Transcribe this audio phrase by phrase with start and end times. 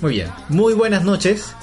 [0.00, 1.54] Muy bien, muy buenas noches,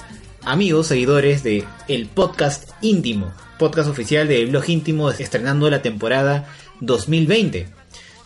[0.44, 6.46] amigos, seguidores de el podcast íntimo, podcast oficial del blog íntimo, estrenando la temporada
[6.80, 7.68] 2020.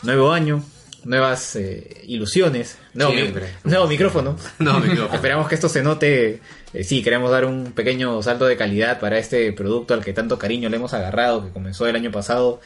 [0.03, 0.63] Nuevo año,
[1.05, 3.31] nuevas eh, ilusiones, nuevo, mi-
[3.63, 4.35] nuevo micrófono.
[4.59, 5.13] No, micrófono.
[5.15, 6.41] Esperamos que esto se note.
[6.73, 10.37] eh, sí, queremos dar un pequeño salto de calidad para este producto al que tanto
[10.37, 12.59] cariño le hemos agarrado, que comenzó el año pasado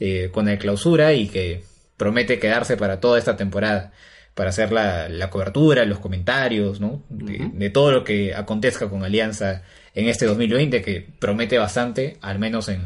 [0.00, 1.64] eh, con el clausura y que
[1.96, 3.92] promete quedarse para toda esta temporada.
[4.34, 7.02] Para hacer la, la cobertura, los comentarios, ¿no?
[7.08, 9.62] De, de todo lo que acontezca con Alianza
[9.94, 12.82] en este 2020, que promete bastante, al menos en,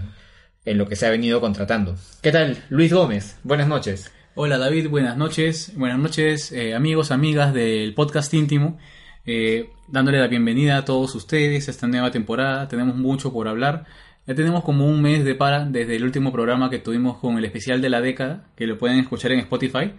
[0.65, 1.97] en lo que se ha venido contratando.
[2.23, 3.39] ¿Qué tal, Luis Gómez?
[3.43, 4.13] Buenas noches.
[4.37, 5.73] Hola David, buenas noches.
[5.77, 8.79] Buenas noches eh, amigos, amigas del podcast íntimo.
[9.27, 12.67] Eh, dándole la bienvenida a todos ustedes a esta nueva temporada.
[12.67, 13.85] Tenemos mucho por hablar.
[14.27, 17.45] Ya tenemos como un mes de para desde el último programa que tuvimos con el
[17.45, 19.93] especial de la década, que lo pueden escuchar en Spotify.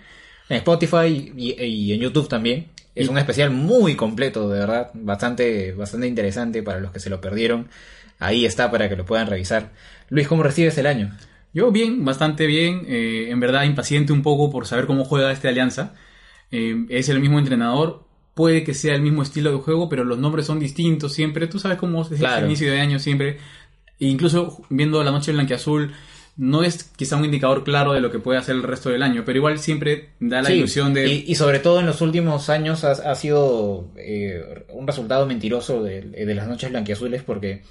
[0.50, 2.68] En Spotify y, y en YouTube también.
[2.94, 4.92] Es Y- un especial muy completo, de verdad.
[4.94, 7.68] Bastante, bastante interesante para los que se lo perdieron.
[8.20, 9.72] Ahí está para que lo puedan revisar.
[10.10, 11.16] Luis, ¿cómo recibes el año?
[11.54, 12.84] Yo bien, bastante bien.
[12.88, 15.94] eh, en verdad impaciente un poco por saber cómo juega esta alianza.
[16.52, 18.04] Eh, es el mismo entrenador.
[18.34, 21.48] Puede que sea el mismo estilo de juego, pero los nombres son distintos siempre.
[21.48, 22.40] Tú sabes cómo es Claro.
[22.40, 23.38] el inicio de año siempre.
[24.00, 25.94] E incluso viendo la noche blanquiazul,
[26.38, 29.24] no es quizá un indicador claro de lo que puede hacer el resto del año,
[29.26, 31.08] pero igual siempre da la Sí, ilusión de...
[31.08, 35.82] Y, y sobre todo en los últimos años ha, ha sido eh, un resultado mentiroso
[35.84, 37.64] de, de las noches blanquiazules porque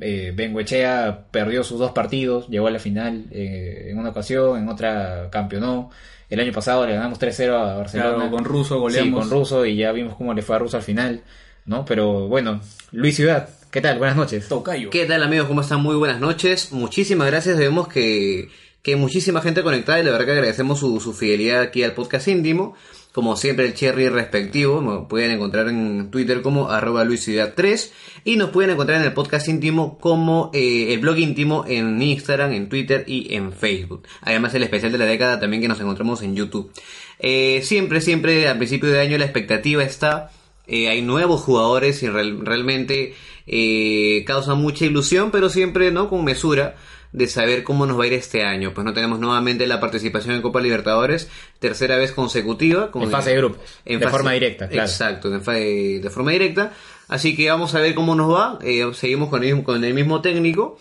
[0.00, 4.68] eh, Bengoechea perdió sus dos partidos, llegó a la final eh, en una ocasión, en
[4.68, 5.90] otra campeonó.
[6.28, 8.14] El año pasado le ganamos 3-0 a Barcelona.
[8.16, 9.20] Claro, con Russo Sí, goleamos.
[9.20, 11.22] con Russo y ya vimos cómo le fue a Russo al final,
[11.66, 11.84] ¿no?
[11.84, 12.60] Pero bueno,
[12.92, 13.98] Luis Ciudad, ¿qué tal?
[13.98, 14.48] Buenas noches.
[14.48, 14.90] Tocayo.
[14.90, 15.46] ¿Qué tal amigos?
[15.48, 15.82] ¿Cómo están?
[15.82, 16.72] Muy buenas noches.
[16.72, 17.56] Muchísimas gracias.
[17.58, 18.48] Vemos que,
[18.82, 22.28] que muchísima gente conectada y la verdad que agradecemos su, su fidelidad aquí al podcast
[22.28, 22.74] íntimo.
[23.12, 27.90] Como siempre el cherry respectivo, me pueden encontrar en Twitter como arroba luisidad3
[28.24, 32.52] y nos pueden encontrar en el podcast íntimo como eh, el blog íntimo en Instagram,
[32.52, 34.06] en Twitter y en Facebook.
[34.20, 36.70] Además el especial de la década también que nos encontramos en YouTube.
[37.18, 40.30] Eh, siempre, siempre al principio de año la expectativa está
[40.68, 43.14] eh, hay nuevos jugadores y real- realmente
[43.52, 46.76] eh, causa mucha ilusión, pero siempre no con mesura
[47.12, 48.72] de saber cómo nos va a ir este año.
[48.72, 51.28] Pues no tenemos nuevamente la participación en Copa Libertadores,
[51.58, 52.92] tercera vez consecutiva.
[52.92, 54.88] como En fase de grupos, de fase- forma directa, claro.
[54.88, 56.72] Exacto, en de forma directa.
[57.08, 58.58] Así que vamos a ver cómo nos va.
[58.62, 60.78] Eh, seguimos con el, mismo, con el mismo técnico.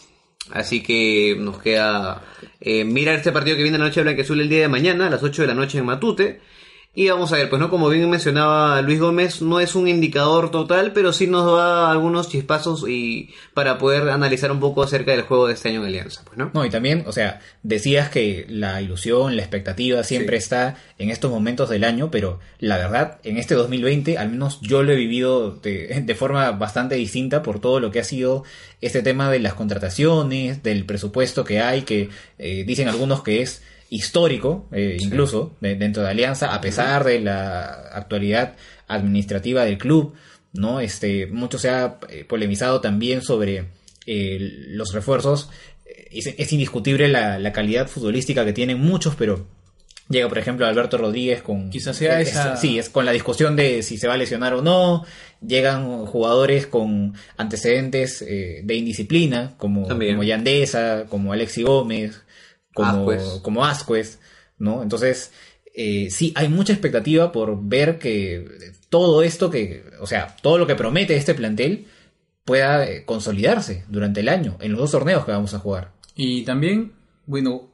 [0.51, 2.21] Así que nos queda
[2.61, 5.09] eh, mirar este partido que viene la noche blanca azul el día de mañana, a
[5.09, 6.41] las 8 de la noche en Matute.
[6.95, 10.49] Y vamos a ver, pues no, como bien mencionaba Luis Gómez, no es un indicador
[10.49, 15.21] total, pero sí nos da algunos chispazos y para poder analizar un poco acerca del
[15.21, 16.49] juego de este año en Alianza, pues no.
[16.51, 21.29] No, y también, o sea, decías que la ilusión, la expectativa siempre está en estos
[21.29, 25.51] momentos del año, pero la verdad, en este 2020, al menos yo lo he vivido
[25.51, 28.43] de, de forma bastante distinta por todo lo que ha sido
[28.81, 33.61] este tema de las contrataciones, del presupuesto que hay, que eh, dicen algunos que es
[33.89, 37.63] histórico, eh, incluso de- dentro de Alianza, a pesar de la
[37.93, 38.55] actualidad
[38.87, 40.13] administrativa del club,
[40.53, 40.79] ¿no?
[40.79, 43.65] Este, mucho se ha eh, polemizado también sobre
[44.05, 44.37] eh,
[44.69, 45.49] los refuerzos.
[45.85, 49.45] Eh, Es, es indiscutible la, la calidad futbolística que tienen muchos, pero
[50.09, 51.69] llega, por ejemplo, Alberto Rodríguez con...
[51.69, 54.53] Quizás sea es- esa- Sí, es con la discusión de si se va a lesionar
[54.55, 55.05] o no.
[55.45, 60.15] Llegan jugadores con antecedentes eh, de indisciplina, como, También.
[60.15, 62.21] como Yandesa, como Alexi Gómez,
[62.79, 63.39] como Ascuez.
[63.41, 64.19] como Ascuez,
[64.57, 64.83] ¿no?
[64.83, 65.31] Entonces,
[65.73, 70.67] eh, sí, hay mucha expectativa por ver que todo esto que, o sea, todo lo
[70.67, 71.85] que promete este plantel
[72.43, 75.91] pueda eh, consolidarse durante el año, en los dos torneos que vamos a jugar.
[76.15, 76.93] Y también,
[77.25, 77.69] bueno,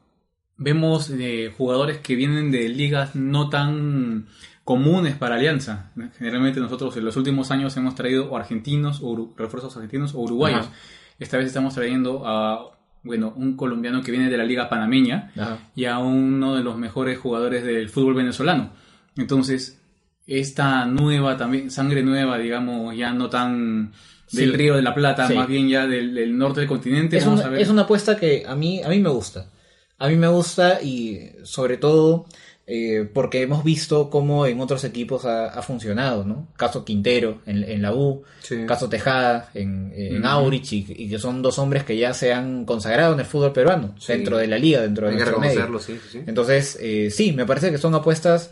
[0.58, 4.28] vemos eh, jugadores que vienen de ligas no tan
[4.64, 5.92] comunes para Alianza.
[6.18, 10.66] Generalmente nosotros en los últimos años hemos traído o argentinos, o refuerzos argentinos o uruguayos.
[10.66, 10.76] Ajá.
[11.18, 12.75] Esta vez estamos trayendo a,
[13.06, 15.60] bueno, un colombiano que viene de la liga panameña Ajá.
[15.76, 18.72] y a uno de los mejores jugadores del fútbol venezolano.
[19.16, 19.80] Entonces,
[20.28, 23.92] esta nueva también, sangre nueva, digamos, ya no tan
[24.32, 24.58] del Sí.
[24.58, 25.36] Río de la Plata, Sí.
[25.36, 27.18] más bien ya del, del norte del continente.
[27.18, 27.62] Es Vamos una, a ver.
[27.62, 29.52] es una apuesta que a mí, a mí me gusta.
[30.00, 32.26] A mí me gusta y sobre todo
[32.68, 36.48] eh, porque hemos visto cómo en otros equipos ha, ha funcionado, ¿no?
[36.58, 38.66] Caso Quintero en, en la U, Sí.
[38.68, 40.26] caso Tejada en, en.
[40.26, 43.54] Aurich y, y que son dos hombres que ya se han consagrado en el fútbol
[43.54, 44.14] peruano, Sí.
[44.14, 45.80] dentro de la liga, dentro de Hay que medio.
[45.80, 46.00] sí.
[46.26, 48.52] Entonces, eh, sí, me parece que son apuestas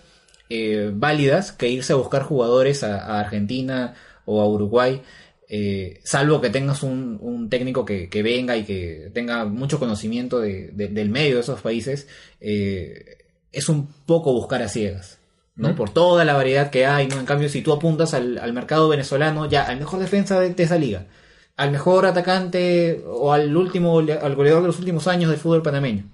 [0.49, 3.95] eh, válidas que irse a buscar jugadores a, a Argentina
[4.25, 5.01] o a Uruguay,
[5.49, 10.39] eh, salvo que tengas un, un técnico que, que venga y que tenga mucho conocimiento
[10.39, 12.07] de- de- del medio de esos países,
[12.41, 13.17] eh,
[13.53, 15.19] es un poco buscar a ciegas.
[15.55, 15.75] ¿no?
[15.75, 17.19] Por toda la variedad que hay, ¿no?
[17.19, 20.63] En cambio, si tú apuntas al, al mercado venezolano, ya, al mejor defensa de, de
[20.63, 21.05] esa liga,
[21.55, 26.05] al mejor atacante o al último, al goleador de los últimos años del fútbol panameño.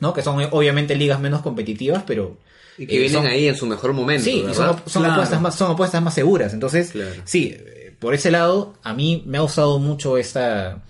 [0.00, 0.12] ¿no?
[0.12, 2.36] Que son obviamente ligas menos competitivas, pero
[2.76, 5.14] Y que eh, vienen son- ahí en su mejor momento, Sí, son, son Claro.
[5.14, 6.52] apuestas más, son apuestas más seguras.
[6.52, 7.22] Entonces, Claro.
[7.24, 10.82] sí, eh, por ese lado, a mí me ha gustado mucho esta,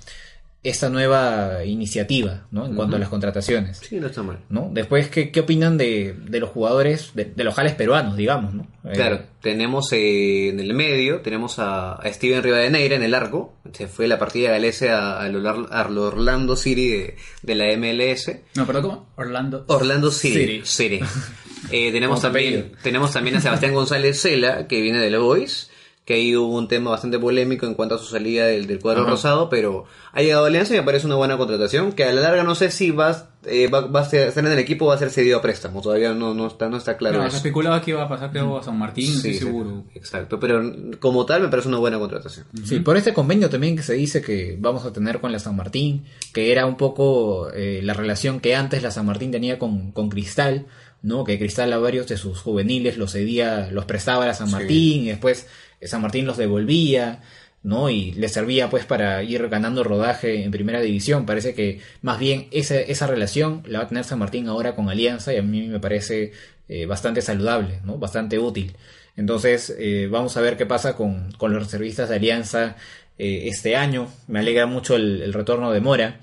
[0.64, 2.66] esta nueva iniciativa, ¿no?
[2.66, 3.78] En cuanto a las contrataciones.
[3.78, 4.40] Sí, no está mal.
[4.50, 4.68] ¿no?
[4.72, 8.62] Después, ¿qué, qué opinan de, de los jugadores, de, de los jales peruanos, digamos, ¿no?
[8.84, 13.54] Eh, Claro, tenemos eh, en el medio, tenemos a, a Steven Rivadeneira en el arco,
[13.72, 18.32] se fue la partida galese a- al Orla- al Orlando City de, de la MLS.
[18.56, 19.06] No, perdón, ¿cómo?
[19.16, 19.64] Orlando.
[19.68, 20.62] Orlando City.
[20.64, 20.98] City.
[20.98, 21.00] City.
[21.70, 25.70] Eh, tenemos, también, tenemos también a Sebastián González Cela, que viene de Boys,
[26.08, 29.02] que ahí hubo un tema bastante polémico en cuanto a su salida del, del cuadro
[29.02, 29.10] Ajá.
[29.10, 32.22] rosado, pero ha llegado a Alianza y me parece una buena contratación, que a la
[32.22, 34.88] larga no sé si va, eh, va, va a ser- estar en el equipo o
[34.88, 37.36] va a ser cedido a préstamo, todavía no, no, está, no está claro No, se
[37.36, 39.84] especulaba que iba a pasar creo a San Martín, Sí, sí, seguro.
[39.94, 40.62] exacto, pero
[40.98, 42.46] como tal me parece una buena contratación.
[42.64, 45.56] Sí, por este convenio también que se dice que vamos a tener con la San
[45.56, 49.92] Martín, que era un poco eh, la relación que antes la San Martín tenía con,
[49.92, 50.68] con Cristal,
[51.02, 51.22] ¿no?
[51.24, 54.52] Que Cristal a varios de sus juveniles los cedía, los prestaba a la San Sí.
[54.54, 55.46] Martín y después
[55.82, 57.20] San Martín los devolvía,
[57.62, 57.90] ¿no?
[57.90, 61.26] Y les servía pues para ir ganando rodaje en primera división.
[61.26, 64.88] Parece que más bien esa, esa relación la va a tener San Martín ahora con
[64.88, 66.32] Alianza y a mí me parece
[66.68, 67.98] eh, bastante saludable, ¿no?
[67.98, 68.76] Bastante útil.
[69.16, 72.76] Entonces, eh, vamos a ver qué pasa con, con los reservistas de Alianza
[73.18, 74.08] eh, este año.
[74.28, 76.20] Me alegra mucho el, el retorno de Mora.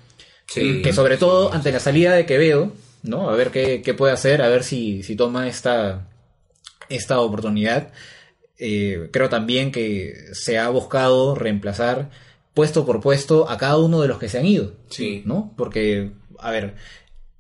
[0.48, 0.84] Sí.
[0.84, 2.72] que sobre todo ante la salida de Quevedo,
[3.02, 3.32] ¿no?
[3.32, 6.08] A ver qué, qué puede hacer, a ver si, si toma esta,
[6.88, 7.92] esta oportunidad.
[8.58, 12.10] Eh, creo también que se ha buscado reemplazar
[12.54, 14.74] puesto por puesto a cada uno de los que se han ido.
[14.90, 15.24] Sí.
[15.26, 15.54] ¿No?
[15.58, 16.76] Porque, a ver,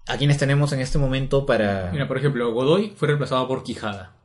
[0.07, 1.89] ¿a quienes tenemos en este momento para...
[1.91, 4.15] Mira, por ejemplo, Godoy fue reemplazado por Quijada,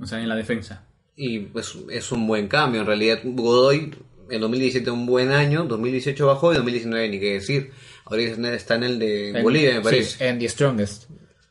[0.00, 0.84] o sea, en la defensa.
[1.14, 3.94] Y pues es un buen cambio, en realidad Godoy
[4.28, 7.70] en 2017 un buen año, 2018 bajó y 2019 ni qué decir.
[8.04, 10.28] Ahorita está en el de En- Bolivia, me sí, parece.
[10.28, 11.04] en The Strongest.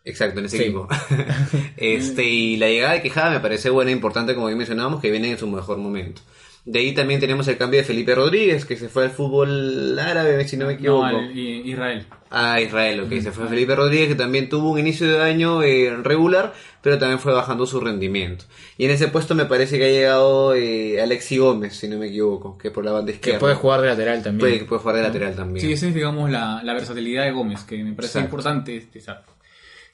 [0.06, 0.64] Exacto, en ese Sí.
[0.64, 0.88] equipo.
[1.78, 5.12] este, y la llegada de Quijada me parece buena e importante, como bien mencionábamos, que
[5.12, 6.22] viene en su mejor momento.
[6.64, 10.48] De ahí también tenemos el cambio de Felipe Rodríguez, que se fue al fútbol árabe,
[10.48, 11.08] si no me equivoco.
[11.08, 12.08] No, al- Israel.
[12.32, 13.12] Ah, Israel, ok.
[13.22, 17.20] Se fue Felipe Rodríguez, que también tuvo un inicio de año eh, regular, pero también
[17.20, 18.46] fue bajando su rendimiento.
[18.80, 22.08] Y en ese puesto me parece que ha llegado eh, Alexi Gómez, si no me
[22.08, 23.40] equivoco, que por la banda Que izquierda.
[23.40, 24.40] puede jugar de lateral también.
[24.40, 25.64] Puede, que puede jugar de lateral también.
[25.66, 28.26] Sí, esa es, digamos, la, la versatilidad de Gómez, que me parece Exacto.
[28.38, 28.76] importante.
[28.76, 29.22] este, o sea,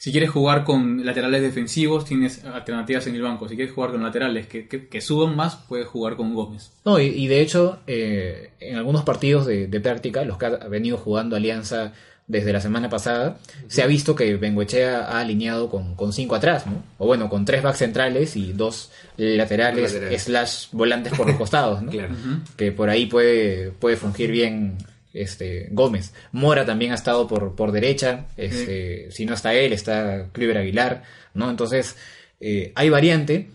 [0.02, 3.48] si quieres jugar con laterales defensivos, tienes alternativas en el banco.
[3.48, 6.72] Si quieres jugar con laterales que, que, que suban más, puedes jugar con Gómez.
[6.84, 10.68] No, y, y de hecho, eh, en algunos partidos de, de práctica, los que ha
[10.68, 11.94] venido jugando Alianza
[12.26, 13.38] desde la semana pasada,
[13.68, 16.82] se ha visto que Bengoechea ha alineado con, con cinco atrás, ¿no?
[16.98, 20.24] O bueno, con tres backs centrales y dos laterales, Laterales.
[20.24, 21.92] slash volantes por los costados, ¿no?
[21.92, 22.16] Claro.
[22.58, 24.78] Que por ahí puede, puede fungir bien
[25.14, 26.14] este Gómez.
[26.32, 31.04] Mora también ha estado por, por derecha, este, si no está él, está Cliver Aguilar,
[31.34, 31.50] ¿no?
[31.50, 31.96] Entonces,
[32.40, 33.48] eh, hay variante.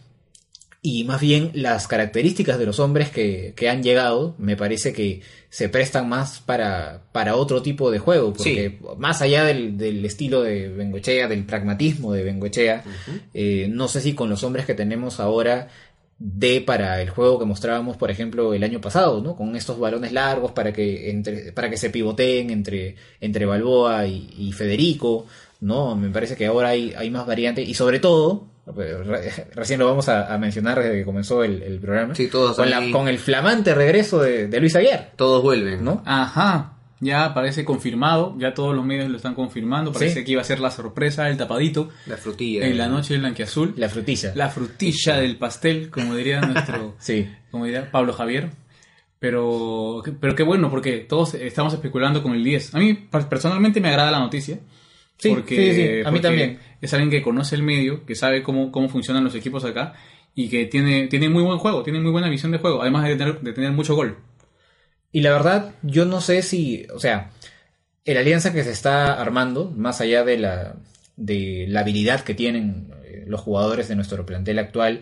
[0.83, 5.21] Y más bien las características de los hombres que, que han llegado me parece que
[5.51, 8.33] se prestan más para, para otro tipo de juego.
[8.35, 12.85] Porque más allá del, del estilo de Bengochea, del pragmatismo de Bengochea,
[13.35, 15.69] eh, no sé si con los hombres que tenemos ahora
[16.19, 19.37] de para el juego que mostrábamos, por ejemplo, el año pasado, ¿no?
[19.37, 24.31] Con estos balones largos para que entre, para que se pivoteen entre, entre Balboa y,
[24.39, 25.27] y Federico,
[25.61, 25.95] ¿no?
[25.95, 30.09] Me parece que ahora hay, hay más variantes y sobre todo, re- recién lo vamos
[30.09, 33.19] a, a mencionar desde que comenzó el, el programa, Sí, todos con, la- con el
[33.19, 35.85] flamante regreso de, de Luis Aguiar, Todos vuelven.
[35.85, 36.03] ¿no?
[36.07, 39.93] Ajá, ya parece confirmado, ya todos los medios lo están confirmando.
[39.93, 40.25] Parece Sí.
[40.25, 42.67] que iba a ser la sorpresa, el tapadito, La frutilla.
[42.67, 43.75] en la noche del blanquiazul.
[43.77, 44.33] La frutilla.
[44.35, 47.29] La frutilla del pastel, como diría nuestro Sí.
[47.51, 48.51] como diría Pablo Javier.
[49.19, 52.75] Pero, pero qué bueno, porque todos estamos especulando con el 10.
[52.75, 52.95] A mí
[53.29, 54.59] personalmente me agrada la noticia.
[55.19, 56.59] Sí, porque, sí, sí, a mí porque también.
[56.83, 59.95] Es alguien que conoce el medio, que sabe cómo, cómo funcionan los equipos acá.
[60.39, 63.17] y que tiene, tiene muy buen juego, tiene muy buena visión de juego, además de
[63.17, 64.19] tener, de tener mucho gol.
[65.17, 67.31] Y la verdad, yo no sé si, o sea,
[68.05, 70.77] el alianza que se está armando, más allá de la,
[71.17, 75.01] de la habilidad que tienen eh, los jugadores de nuestro plantel actual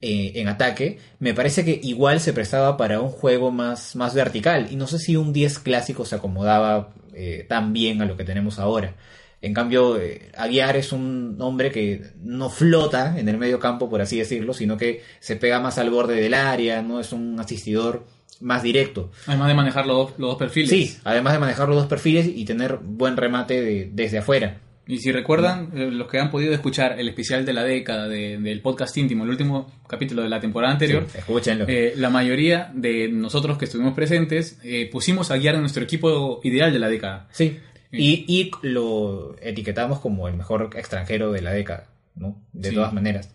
[0.00, 4.68] eh, en ataque, me parece que igual se prestaba para un juego más, más vertical.
[4.70, 8.24] Y no sé si un 10 clásico se acomodaba eh, tan bien a lo que
[8.24, 8.94] tenemos ahora.
[9.42, 9.98] En cambio,
[10.38, 14.78] Aguiar es un hombre que no flota en el medio campo, por así decirlo, sino
[14.78, 18.06] que se pega más al borde del área, no es un asistidor
[18.40, 19.10] más directo.
[19.26, 20.70] Además de manejar los dos, los dos perfiles.
[20.70, 24.60] Sí, además de manejar los dos perfiles y tener buen remate de- desde afuera.
[24.86, 28.38] Y si recuerdan, eh, los que han podido escuchar el especial de la década de-
[28.38, 31.66] del podcast íntimo, el último capítulo de la temporada anterior, Sí, escúchenlo.
[31.68, 36.40] eh, la mayoría de nosotros que estuvimos presentes eh, pusimos a guiar en nuestro equipo
[36.42, 37.28] ideal de la década.
[37.30, 37.58] Sí.
[37.92, 42.40] Y, y lo etiquetamos como el mejor extranjero de la década, ¿no?
[42.52, 42.74] De Sí.
[42.74, 43.32] todas maneras.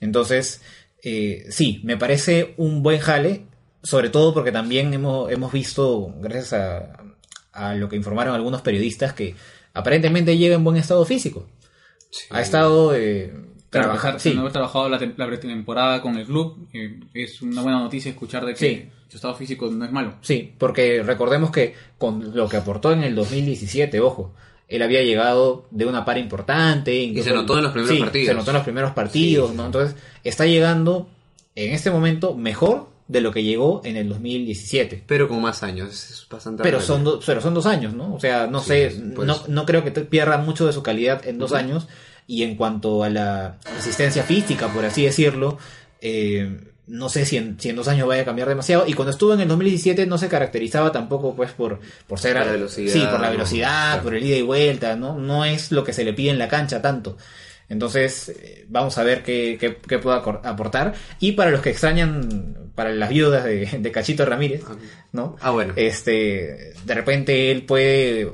[0.00, 0.62] Entonces,
[1.02, 3.42] eh, sí, me parece un buen jale,
[3.84, 6.96] sobre todo porque también hemos, hemos visto, gracias a,
[7.52, 9.36] a lo que informaron algunos periodistas, que
[9.74, 11.46] aparentemente llega en buen estado físico.
[12.30, 13.32] Ha estado eh,
[13.70, 18.10] pesar- Sí, haber trabajado la, la pretemporada con el club, eh, es una buena noticia
[18.10, 18.88] escuchar de que Sí.
[19.08, 20.14] su estado físico no es malo.
[20.22, 24.32] Sí, porque recordemos que con lo que aportó en el 2017, ojo,
[24.68, 26.94] él había llegado de una par importante.
[26.96, 28.28] incluso- se notó en los primeros Sí, partidos.
[28.28, 29.66] Se notó en los primeros partidos, ¿no?
[29.66, 31.08] Entonces, está llegando
[31.54, 35.04] en este momento mejor de lo que llegó en el 2017.
[35.06, 38.12] Pero con más años, es bastante Pero son, do- pero son dos años, ¿no?
[38.14, 39.26] O sea, no Sí, sé, pues.
[39.26, 41.86] no, no creo que te pierda mucho de su calidad en dos años.
[42.26, 45.58] Y en cuanto a la asistencia física, por así decirlo,
[46.00, 48.84] eh, no sé si en, si en dos años vaya a cambiar demasiado.
[48.86, 52.34] Y cuando estuvo en el 2017 no se caracterizaba tampoco pues por, por ser...
[52.34, 54.02] La velocidad, Sí, por la velocidad, Claro.
[54.02, 55.16] por el ida y vuelta, ¿no?
[55.18, 57.16] No es lo que se le pide en la cancha tanto.
[57.68, 60.94] Entonces, eh, vamos a ver qué, qué, qué puede acor- aportar.
[61.20, 64.62] Y para los que extrañan, para las viudas de, de Cachito Ramírez,
[65.12, 65.36] ¿no?
[65.40, 65.74] Ah, bueno.
[65.76, 68.28] Este, de repente él puede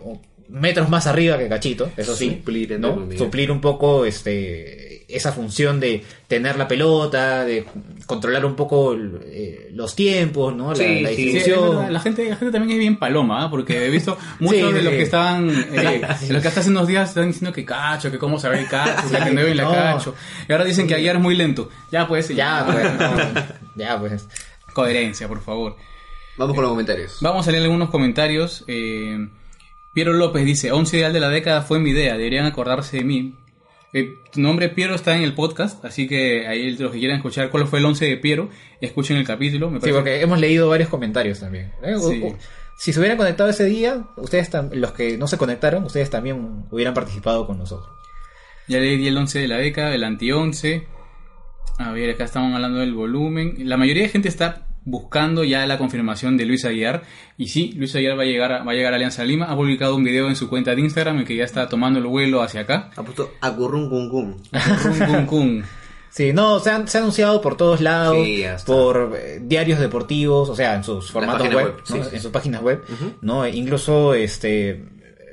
[0.49, 3.09] metros más arriba que Cachito, eso sí, Suplir, ¿no?
[3.17, 7.65] Suplir un poco este esa función de tener la pelota, de
[8.07, 10.71] controlar un poco eh, los tiempos, ¿no?
[10.71, 11.09] La, Sí, la.
[11.11, 11.93] Sí, distribución.
[11.93, 13.51] la, gente, la gente también es bien paloma, ¿ah?
[13.51, 16.71] porque he visto muchos Sí, de los que estaban, eh, de los que hasta hace
[16.71, 19.69] unos días están diciendo que cacho, que cómo saber el cacho, que no ven la
[19.69, 20.15] cacho.
[20.49, 21.71] Y ahora dicen que Aguiar es muy lento.
[21.91, 23.43] Ya pues, ya, pues, no,
[23.81, 24.29] ya pues.
[24.73, 25.77] Coherencia, por favor.
[26.37, 27.19] Vamos con los comentarios.
[27.21, 28.65] Vamos a leer algunos comentarios.
[28.69, 29.29] Eh,
[29.93, 33.35] Piero López dice, 11 ideal de la década fue mi idea, deberían acordarse de mí.
[33.93, 37.51] Eh, tu nombre Piero está en el podcast, así que ahí los que quieran escuchar
[37.51, 38.49] cuál fue el 11 de Piero,
[38.81, 39.69] escuchen el capítulo.
[39.69, 41.73] Me Sí, parece- porque hemos leído varios comentarios también.
[41.83, 41.97] Eh,
[42.79, 46.95] si se hubieran conectado ese día, ustedes los que no se conectaron, ustedes también hubieran
[46.95, 47.91] participado con nosotros.
[48.69, 50.87] Ya leí el 11 de la década, el anti-11.
[51.79, 53.55] A ver, acá estamos hablando del volumen.
[53.69, 57.03] La mayoría de gente está buscando ya la confirmación de Luis Aguiar.
[57.39, 59.47] Y sí, Luis Aguiar va a llegar a, va a, llegar a Alianza Lima.
[59.47, 62.07] Ha publicado un video en su cuenta de Instagram en que ya está tomando el
[62.07, 62.91] vuelo hacia acá.
[62.97, 63.31] Ha puesto.
[64.83, 65.63] Cum, cum, cum.
[66.11, 70.49] Sí, no, se, han- se ha anunciado por todos lados, Sí, por eh, diarios deportivos,
[70.51, 71.87] o sea, en sus formatos web, web, ¿no?
[71.87, 72.83] sí, sí, en sus páginas web,
[73.23, 73.45] ¿no?
[73.45, 74.85] E incluso este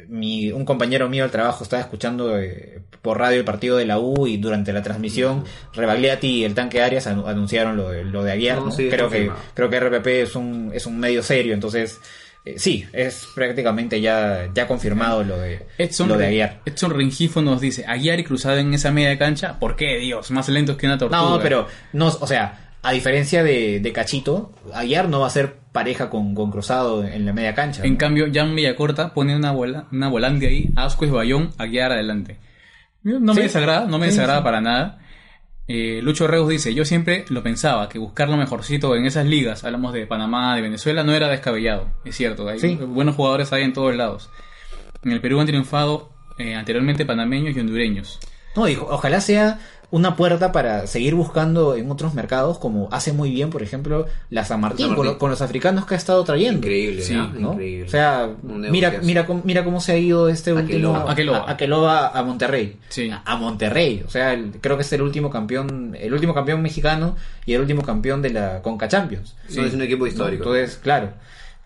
[0.08, 4.00] mi, un compañero mío del trabajo estaba escuchando eh, por radio el partido de la
[4.00, 8.24] U y durante la transmisión Rebagliati y el tanque Arias anu- anunciaron lo de, lo
[8.24, 8.72] de Aguiar, No, ¿no?
[8.72, 12.00] sí, creo que creo que RPP es un es un medio serio, entonces
[12.46, 16.62] eh, sí, es prácticamente ya ya confirmado lo de Edson, lo de Aguiar.
[16.66, 20.32] Edson Rengifo nos dice, Aguiar y Cruzado en esa media cancha, ¿por qué Dios?
[20.32, 21.22] Más lentos que una tortuga.
[21.22, 25.56] No, pero no, o sea, a diferencia de, de Cachito, Aguiar no va a ser
[25.78, 27.84] pareja con, con Cruzado en la media cancha.
[27.84, 27.98] En ¿no?
[28.00, 32.40] cambio, Jan Villacorta pone una, bola, una volante ahí, Ascuez Bayón, Aguiar adelante.
[33.04, 33.42] No me Sí.
[33.42, 34.44] desagrada, no me Sí, desagrada sí.
[34.44, 35.00] para nada.
[35.68, 39.64] Eh, Lucho Reus dice, yo siempre lo pensaba, que buscar lo mejorcito en esas ligas,
[39.66, 41.90] hablamos de Panamá, de Venezuela, no era descabellado.
[42.06, 44.30] Es cierto, hay buenos jugadores hay en todos lados.
[45.04, 48.20] En el Perú han triunfado eh, anteriormente panameños y hondureños.
[48.56, 53.32] No, dijo, ojalá sea una puerta para seguir buscando en otros mercados, como hace muy
[53.32, 55.14] bien, por ejemplo, la San Martín, San Con, Martín.
[55.14, 56.58] lo- con los africanos que ha estado trayendo.
[56.60, 57.54] Increíble, Sí, ¿no?
[57.54, 57.86] Increíble.
[57.88, 61.40] O sea, mira, mira, cómo- mira cómo se ha ido este último Aqueloba.
[61.48, 62.76] a, Aqueloba a Monterrey.
[62.90, 63.10] Sí.
[63.24, 64.04] A, Monterrey.
[64.06, 67.16] O sea, el- creo que es el último campeón, el último campeón mexicano
[67.46, 69.36] y el último campeón de la Conca Champions.
[69.56, 70.44] No, es un equipo histórico.
[70.54, 71.12] Entonces, claro,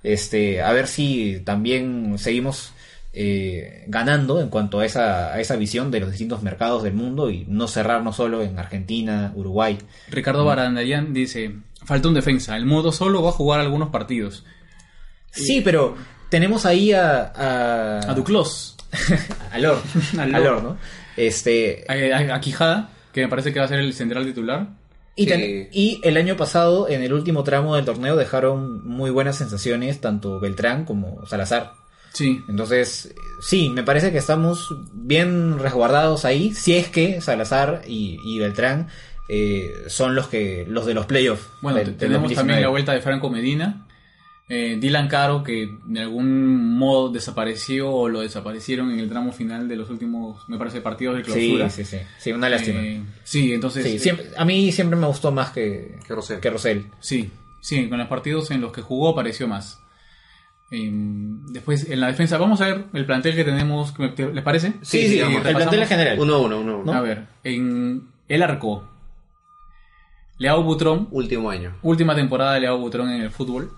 [0.03, 2.73] este, a ver si también seguimos
[3.13, 7.29] eh, ganando en cuanto a esa, a esa visión de los distintos mercados del mundo
[7.29, 9.77] y no cerrarnos solo en Argentina, Uruguay.
[10.09, 14.45] Ricardo Barandayan dice, falta un defensa, el modo solo va a jugar algunos partidos.
[15.31, 15.95] Sí, pero
[16.29, 17.31] tenemos ahí a...
[17.35, 18.77] A, A Duclos,
[19.51, 19.81] a Lor.
[20.17, 20.41] A a Lor.
[20.41, 20.77] Lor, ¿no?
[21.17, 21.93] Este, a,
[22.33, 24.67] a- a Quijada, que me parece que va a ser el central titular.
[25.15, 25.29] Y, Sí.
[25.29, 29.99] ten- y el año pasado, en el último tramo del torneo, dejaron muy buenas sensaciones
[29.99, 31.73] tanto Beltrán como Salazar.
[32.13, 38.19] Sí, Entonces, sí, me parece que estamos bien resguardados ahí, si es que Salazar y,
[38.23, 38.87] y Beltrán
[39.29, 41.47] eh, son los que los de los playoffs.
[41.61, 42.35] Bueno, del- te- del tenemos 2019.
[42.47, 43.87] también la vuelta de Franco Medina.
[44.49, 49.69] eh, Dylan Caro, que de algún modo desapareció o lo desaparecieron en el tramo final
[49.69, 51.69] de los últimos, me parece, partidos de Sí, clausura.
[51.69, 52.81] sí, sí, sí, una lástima.
[52.81, 53.85] Eh, sí, entonces.
[53.85, 56.41] Sí, siempre- a mí siempre me gustó más que, Que Rosell.
[56.41, 56.85] que Rosell.
[56.99, 59.80] Sí, sí, con los partidos en los que jugó apareció más.
[60.71, 60.89] Eh,
[61.51, 63.93] después, en la defensa, vamos a ver el plantel que tenemos.
[63.93, 64.73] ¿te- te- ¿Les parece?
[64.81, 65.45] Sí, sí, vamos.
[65.45, 66.19] el plantel en general.
[66.19, 66.91] Uno a uno, uno a uno.
[66.93, 66.97] ¿No?
[66.97, 68.87] A ver, en el arco,
[70.37, 71.75] Leao Butrón, Último año.
[71.83, 73.71] última temporada de Leao Butrón en el fútbol.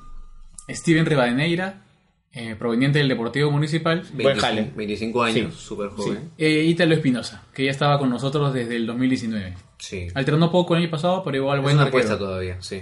[0.69, 1.81] Steven Rivadeneira,
[2.31, 4.01] eh, proveniente del Deportivo Municipal.
[4.13, 4.71] Buen 25, jale.
[4.75, 5.65] 25 años, Sí.
[5.65, 6.29] súper joven.
[6.37, 9.55] Eh, Ítalo Espinosa, que ya estaba con nosotros desde el 2019.
[9.77, 10.07] Sí.
[10.13, 12.03] Alternó poco el año pasado, pero igual Es buen una arquero.
[12.03, 12.81] apuesta todavía, sí.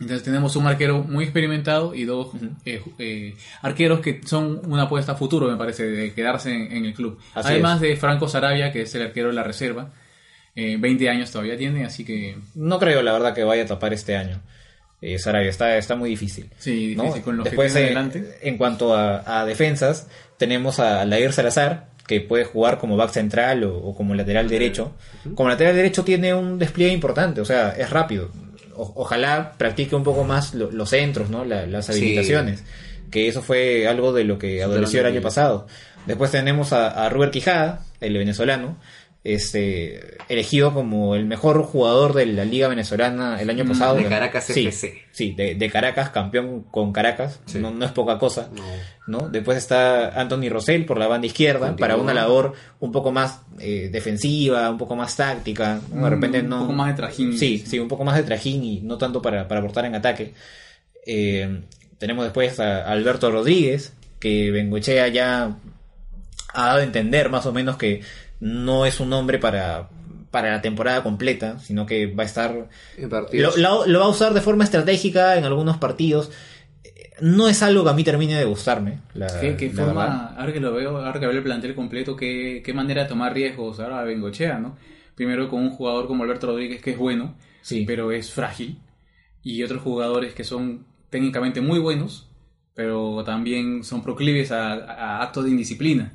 [0.00, 2.32] Entonces tenemos un arquero muy experimentado y dos
[2.64, 6.84] eh, eh, arqueros que son una apuesta a futuro, me parece, de quedarse en, en
[6.84, 7.18] el club.
[7.32, 9.92] Así Además de Franco Sarabia, que es el arquero de la reserva.
[10.56, 13.92] Eh, 20 años todavía tiene, así que No creo, la verdad, que vaya a tapar
[13.92, 14.40] este año.
[15.00, 16.48] Eh, Sarabia está, está muy difícil.
[16.58, 17.04] sí, ¿no?
[17.04, 18.38] difícil con los Después, que eh, delante.
[18.42, 20.08] en cuanto a, a defensas,
[20.38, 24.92] tenemos a Lair Salazar, que puede jugar como back central o, o como lateral derecho.
[25.34, 28.30] Como lateral derecho tiene un despliegue importante, o sea, es rápido.
[28.76, 31.44] O- ojalá practique un poco más lo- los centros, ¿no?
[31.44, 31.92] La- las Sí.
[31.92, 32.64] habilitaciones.
[33.10, 35.66] Que eso fue algo de lo que adoleció el año pasado.
[36.06, 38.76] Después tenemos a, a Ruber Quijada, el venezolano,
[39.24, 43.94] este, elegido como el mejor jugador de la Liga Venezolana el año Mm, pasado.
[43.96, 45.02] de Caracas sí, FC.
[45.12, 47.40] Sí, de, de Caracas, campeón con Caracas.
[47.46, 47.58] Sí.
[47.58, 48.50] No, no es poca cosa.
[48.54, 48.62] No.
[49.06, 49.28] ¿no?
[49.30, 51.88] Después está Anthony Rosell por la banda izquierda, Continúa.
[51.88, 55.80] para una labor un poco más eh, defensiva, un poco más táctica.
[55.88, 56.60] De Mm, repente un no.
[56.60, 57.38] poco más de trajín.
[57.38, 60.34] Sí, sí, un poco más de trajín y no tanto para, para aportar en ataque.
[61.06, 61.62] Eh,
[61.98, 65.56] tenemos después a Alberto Rodríguez, que Bengochea ya
[66.52, 68.00] ha dado a entender más o menos que
[68.44, 69.88] no es un hombre para,
[70.30, 73.56] para la temporada completa, sino que va a estar En lo, partidos.
[73.56, 76.30] lo- lo va a usar de forma estratégica en algunos partidos.
[77.20, 78.98] No es algo que a mí termine de gustarme.
[79.14, 79.86] La, ¿Qué, qué la verdad.
[79.86, 83.08] forma, ahora que lo veo, ahora que veo el plantel completo, qué, qué manera de
[83.08, 84.76] tomar riesgos ahora a Bengochea, ¿no?
[85.14, 87.84] Primero con un jugador como Alberto Rodríguez que es bueno, Sí.
[87.86, 88.78] pero es frágil,
[89.42, 92.28] y otros jugadores que son técnicamente muy buenos,
[92.74, 96.14] pero también son proclives a, a actos de indisciplina.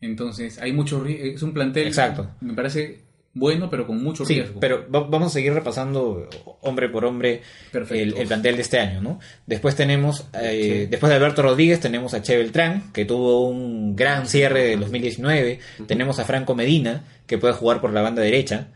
[0.00, 2.30] Entonces, hay mucho es un plantel, Exacto.
[2.40, 3.00] me parece
[3.38, 4.60] bueno, pero con mucho Sí, riesgo.
[4.60, 6.26] pero va- vamos a seguir repasando
[6.62, 7.42] hombre por hombre
[7.90, 9.20] el, el plantel de este año, ¿no?
[9.46, 14.26] Después tenemos, eh, después de Alberto Rodríguez, tenemos a Che Beltrán, que tuvo un gran
[14.26, 15.58] cierre del 2019.
[15.86, 18.68] Tenemos a Franco Medina, que puede jugar por la banda derecha.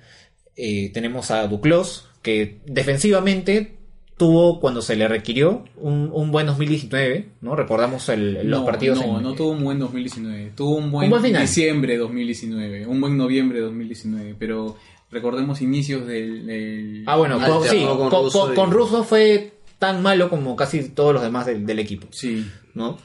[0.56, 3.78] Eh, tenemos a Duclos, que defensivamente
[4.20, 7.56] tuvo, cuando se le requirió, un, un buen 2019, ¿no?
[7.56, 10.52] Recordamos el- los no, partidos No, en- no tuvo un buen 2019.
[10.54, 11.40] Tuvo un buen, Un buen final.
[11.40, 12.86] diciembre de 2019.
[12.86, 14.36] Un buen noviembre de 2019.
[14.38, 14.76] Pero
[15.10, 16.44] recordemos inicios del.
[16.46, 20.28] del- Ah, bueno, con, sí, con con, Russo con- y- con Russo fue tan malo
[20.28, 22.46] como casi todos los demás del, del equipo, Sí.
[22.74, 22.98] ¿no?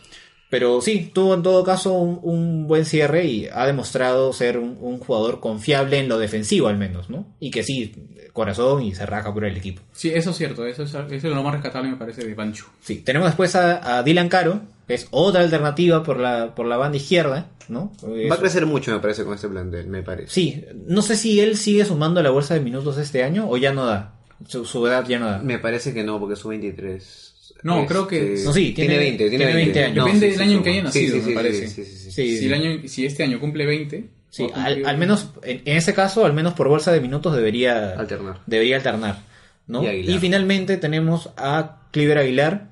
[0.56, 4.78] Pero sí, tuvo en todo caso un, un buen cierre y ha demostrado ser un,
[4.80, 7.26] un jugador confiable en lo defensivo al menos, ¿no?
[7.41, 7.94] Y que sí,
[8.32, 9.82] corazón y se raja por el equipo.
[9.91, 10.65] Sí, eso es cierto.
[10.65, 12.68] Eso es, eso es lo más rescatable, me parece, de Pancho.
[12.80, 16.78] Sí, tenemos después a, a Dylan Caro, que es otra alternativa por la, por la
[16.78, 17.91] banda izquierda, ¿no?
[18.32, 20.30] Va a crecer mucho, me parece, con este plantel, me parece.
[20.30, 23.74] Sí, no sé si él sigue sumando la bolsa de minutos este año o ya
[23.74, 24.13] no da.
[24.48, 25.39] Su, su edad ya no da.
[25.39, 27.35] Me parece que no, porque es 23.
[27.65, 30.06] No, creo que- No, sí, tiene, tiene- 20, tiene, tiene 20 años.
[30.06, 31.67] Depende sí, del sí, año en que haya nacido, sí, me parece.
[31.67, 32.12] sí, sí, sí, sí.
[32.12, 34.06] Sí, si, el año, si este año cumple 20.
[34.30, 37.91] Sí, al, al menos en, en ese caso, al menos por bolsa de minutos debería
[37.97, 38.41] Alternar.
[38.45, 39.19] Debería alternar,
[39.67, 39.84] ¿no?
[39.91, 42.67] Y Y, finalmente tenemos a Cliver Aguilar,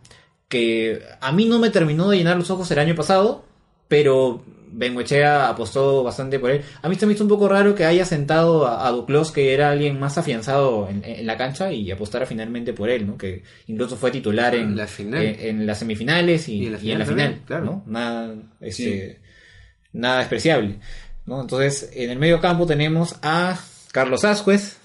[0.48, 3.46] que a mí no me terminó de llenar los ojos el año pasado,
[3.94, 4.44] pero
[4.76, 6.62] Bengoechea apostó bastante por él.
[6.82, 9.54] A mí se me hizo un poco raro que haya sentado a, a Duclos, que
[9.54, 13.16] era alguien más afianzado en, en la cancha, y apostara finalmente por él, ¿no?
[13.16, 15.22] Que incluso fue titular en, La final.
[15.24, 17.66] en, en las semifinales y, Y en la y en la final también, claro.
[17.66, 17.84] ¿no?
[17.86, 19.20] Nada, este,
[19.92, 20.80] nada despreciable,
[21.28, 21.40] ¿no?
[21.42, 23.60] Entonces, en el medio campo tenemos a
[23.92, 24.78] Carlos Ascuez,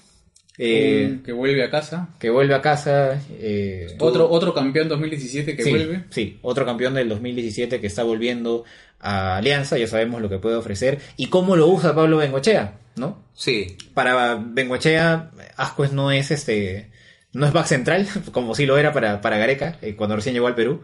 [0.61, 2.09] eh, un- que vuelve a casa.
[2.19, 3.19] que vuelve a casa.
[3.39, 6.03] eh, Otro, otro campeón 2017 que sí, vuelve.
[6.11, 8.65] Sí, otro campeón del 2017 que está volviendo
[8.99, 13.23] a Alianza, ya sabemos lo que puede ofrecer y cómo lo usa Pablo Bengochea, ¿no?
[13.33, 16.91] Sí, Para Bengochea, Ascuez no es este
[17.31, 20.47] no es back central, como sí lo era para, para Gareca, eh, cuando recién llegó
[20.47, 20.81] al Perú.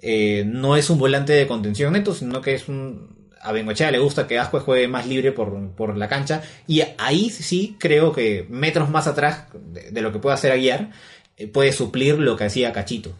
[0.00, 3.98] Eh, no es un volante de contención neto, sino que es un a Bengochea le
[3.98, 6.42] gusta que Ascuez juegue más libre por, por la cancha.
[6.66, 10.90] Y ahí sí creo que metros más atrás de, de lo que puede hacer Aguiar,
[11.36, 13.12] eh, puede suplir lo que hacía Cachito.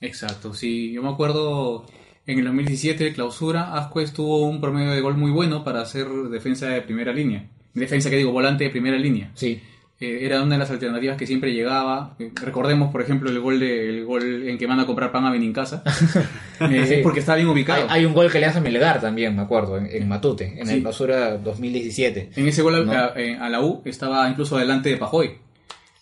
[0.00, 1.86] Exacto, sí, yo me acuerdo
[2.26, 6.06] en el 2017 de clausura, Ascuez tuvo un promedio de gol muy bueno para hacer
[6.30, 7.46] defensa de primera línea.
[7.74, 9.30] Defensa que digo, volante de primera línea.
[9.34, 9.60] Sí.
[9.98, 12.16] Eh, era una de las alternativas que siempre llegaba.
[12.18, 15.24] Eh, recordemos, por ejemplo, el gol de, el gol en que van a comprar pan
[15.24, 15.82] a Benincasa.
[16.60, 16.94] Eh, Sí.
[17.02, 17.86] Porque estaba bien ubicado.
[17.90, 20.74] hay un gol que le hace Melgar también, me acuerdo, en, en Matute, en Sí.
[20.74, 22.30] el clausura 2017.
[22.36, 22.92] En ese gol a- ¿No?
[22.92, 25.32] a, eh, a la U estaba incluso adelante de Pajoy.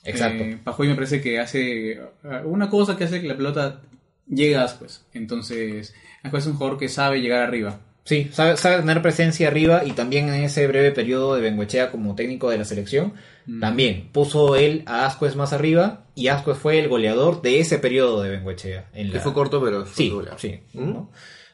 [0.05, 0.45] Exacto.
[0.45, 2.01] Eh, Pajoy me parece que hace eh,
[2.45, 3.81] una cosa que hace que la pelota
[4.29, 5.05] llegue a Ascuez.
[5.13, 7.79] Entonces, Ascuez es un jugador que sabe llegar arriba.
[8.05, 12.15] Sí, sabe, sabe tener presencia arriba y también en ese breve periodo de Bengoechea como
[12.15, 13.15] técnico de la selección,
[13.61, 18.23] también puso él a Ascuez más arriba y Ascuez fue el goleador de ese periodo
[18.23, 18.91] de Bengoechea.
[18.93, 20.61] En Que fue corto, pero fue Sí, sí.
[20.75, 20.91] ¿Mm?
[20.93, 21.11] ¿no?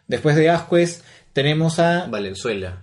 [0.08, 2.06] Después de Ascuez tenemos a...
[2.08, 2.82] Valenzuela.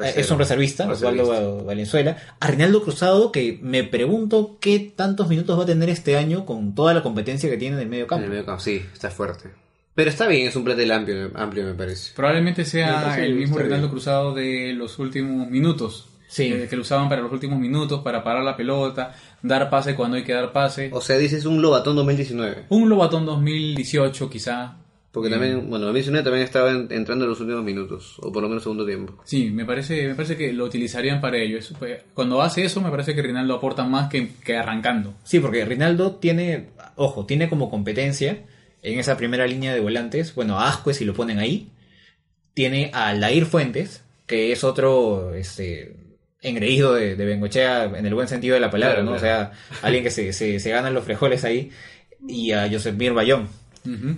[0.00, 1.22] Eh, Es un reservista, Reservista.
[1.24, 2.16] Osvaldo Valenzuela.
[2.38, 6.76] A Reinaldo Cruzado, que me pregunto qué tantos minutos va a tener este año con
[6.76, 8.24] toda la competencia que tiene en el medio En campo.
[8.24, 9.50] el medio campo, sí, está fuerte.
[9.94, 12.12] Pero está bien, es un plantel amplio, amplio me parece.
[12.16, 13.88] Probablemente Me sea parece el mismo bien.
[13.88, 16.08] Cruzado de los últimos minutos.
[16.26, 16.52] Sí.
[16.52, 20.16] Eh, que lo usaban para los últimos minutos, para parar la pelota, dar pase cuando
[20.16, 20.90] hay que dar pase.
[20.92, 22.64] O sea, dices un Lobatón 2019.
[22.70, 24.78] Un Lobatón 2018 quizá.
[25.12, 28.48] Porque también, bueno, 2019 también estaba en- entrando en los últimos minutos, o por lo
[28.48, 29.20] menos segundo tiempo.
[29.24, 31.56] Sí, me parece, me parece que lo utilizarían para ello.
[31.56, 35.14] Eso fue- Cuando hace eso, me parece que Rinaldo aporta más que, que arrancando.
[35.22, 38.42] Sí, porque Rinaldo tiene, ojo, tiene como competencia
[38.84, 41.70] en esa primera línea de volantes, bueno, a Ascuez si lo ponen ahí,
[42.54, 45.96] tiene a Lair Fuentes, que es otro este
[46.40, 49.18] engreído de, de Bengochea en el buen sentido de la palabra, Claro, ¿no?
[49.18, 49.48] claro.
[49.48, 51.70] O sea, alguien que se, se, se gana los frijoles ahí,
[52.28, 53.48] y a Josep Mir Bayón.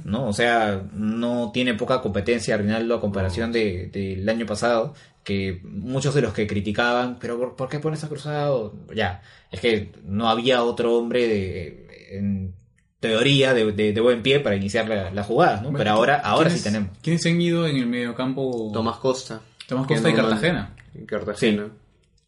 [0.05, 0.29] ¿no?
[0.29, 6.15] O sea, no tiene poca competencia Rinaldo a comparación de- del año pasado, que muchos
[6.15, 8.77] de los que criticaban, pero ¿por, por qué pones a Cruzado?
[8.95, 12.55] Ya, es que no había otro hombre de, en
[13.01, 15.63] teoría de, de- de buen pie para iniciar la, la jugada, ¿no?
[15.65, 16.99] Bueno, Pero ahora, ahora sí ¿quiénes- tenemos.
[17.03, 18.71] ¿Quiénes se han ido en el mediocampo?
[18.73, 19.41] Tomás Costa.
[19.69, 20.75] Tomás que Costa y Cartagena.
[20.95, 21.69] y Cartagena.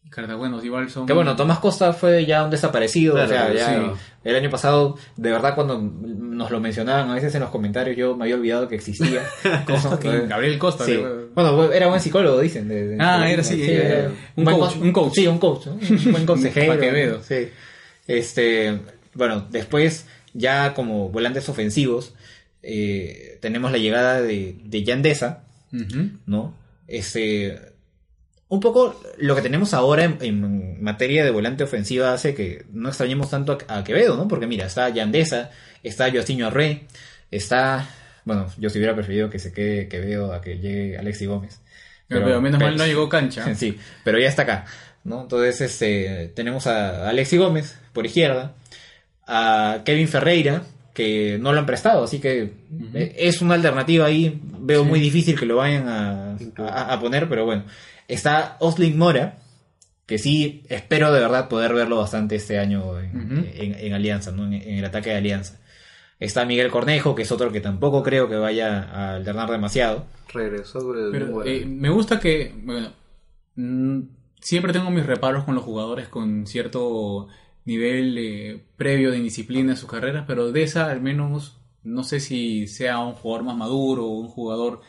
[0.09, 1.05] Cartagenos igual son...
[1.05, 3.91] Que bueno, Tomás Costa fue ya un desaparecido, Claro, o sea, ya sí.
[4.23, 8.15] el año pasado, de verdad cuando nos lo mencionaban a veces en los comentarios, yo
[8.17, 9.21] me había olvidado que existía.
[9.67, 10.27] Costa, ¿Quién?
[10.27, 10.83] Gabriel Costa.
[10.85, 10.99] Sí.
[11.35, 12.67] Bueno, era buen psicólogo, dicen.
[12.67, 15.13] de- de- Ah, de- era así, sí, era- era un coach, un coach.
[15.13, 15.73] Sí, un coach, ¿no?
[15.73, 16.73] un buen consejero.
[16.73, 17.21] Pa' Quevedo.
[17.21, 17.49] Sí.
[18.07, 18.79] Este,
[19.13, 22.13] bueno, después, ya como volantes ofensivos,
[22.61, 25.43] eh, tenemos la llegada de, de Yandesa.
[26.25, 26.55] ¿no?
[26.87, 27.59] Este,
[28.47, 32.89] un poco lo que tenemos ahora en, en materia de volante ofensiva hace que no
[32.89, 34.27] extrañemos tanto a, a Quevedo, ¿no?
[34.27, 35.51] Porque mira, está Yandesa,
[35.83, 36.87] está Joaquín Arre,
[37.29, 37.87] está...
[38.25, 41.61] Bueno, yo si hubiera preferido que se quede Quevedo a que llegue Alexi Gómez.
[42.07, 43.53] Pero, pero menos mal no llegó cancha.
[43.55, 44.65] Sí, pero ya está acá,
[45.03, 45.21] ¿no?
[45.21, 48.55] Entonces, este, tenemos a Alexi Gómez por izquierda,
[49.29, 50.63] a Kevin Ferreira,
[50.93, 52.51] que no lo han prestado, así que
[52.93, 54.41] eh, es una alternativa ahí.
[54.59, 57.63] Veo muy difícil que lo vayan a, a- a poner, pero bueno.
[58.07, 59.37] Está Oslin Mora,
[60.07, 64.45] que sí espero de verdad poder verlo bastante este año en, en- en Alianza, ¿no?
[64.47, 65.59] en, en el ataque de Alianza.
[66.19, 70.05] Está Miguel Cornejo, que es otro que tampoco creo que vaya a alternar demasiado.
[70.33, 71.49] Regresó sobre el Pero bueno.
[71.49, 72.91] eh, me gusta que, bueno,
[73.55, 73.99] mm,
[74.41, 77.27] siempre tengo mis reparos con los jugadores con cierto
[77.65, 82.19] nivel eh, previo de indisciplina en sus carreras, pero de esa al menos no sé
[82.19, 84.81] si sea un jugador más maduro o un jugador,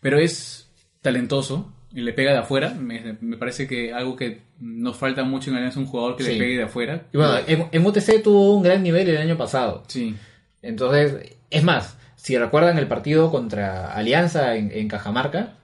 [0.00, 0.70] pero es
[1.02, 2.74] talentoso y le pega de afuera.
[2.74, 6.24] Me, me parece que algo que nos falta mucho en Alianza es un jugador que
[6.24, 6.32] Sí.
[6.32, 7.06] le pegue de afuera.
[7.12, 9.84] Y bueno, en, en UTC tuvo un gran nivel el año pasado.
[9.88, 10.14] Sí,
[10.62, 15.54] Entonces, es más, si recuerdan el partido contra Alianza en, en Cajamarca,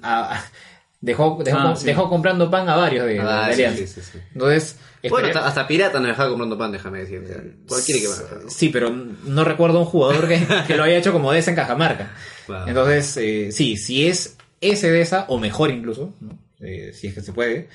[0.00, 0.44] a- a-
[1.02, 1.84] dejó, dejó, Ah, sí.
[1.84, 3.86] dejó comprando pan a varios de, Ah, de sí, Alianza.
[3.94, 4.18] sí, sí, sí.
[4.32, 4.76] Entonces,
[5.10, 7.56] Bueno, hasta, hasta Pirata nos dejaba comprando pan, déjame decirte.
[7.68, 8.38] Cualquiera que va a dejar.
[8.50, 12.14] Sí, pero no recuerdo un jugador que, que lo haya hecho como Deza en Cajamarca.
[12.48, 12.68] Wow.
[12.68, 16.38] Entonces, eh, sí, si es ese Deza, o mejor incluso, ¿no?
[16.60, 17.68] Eh, si es que se puede,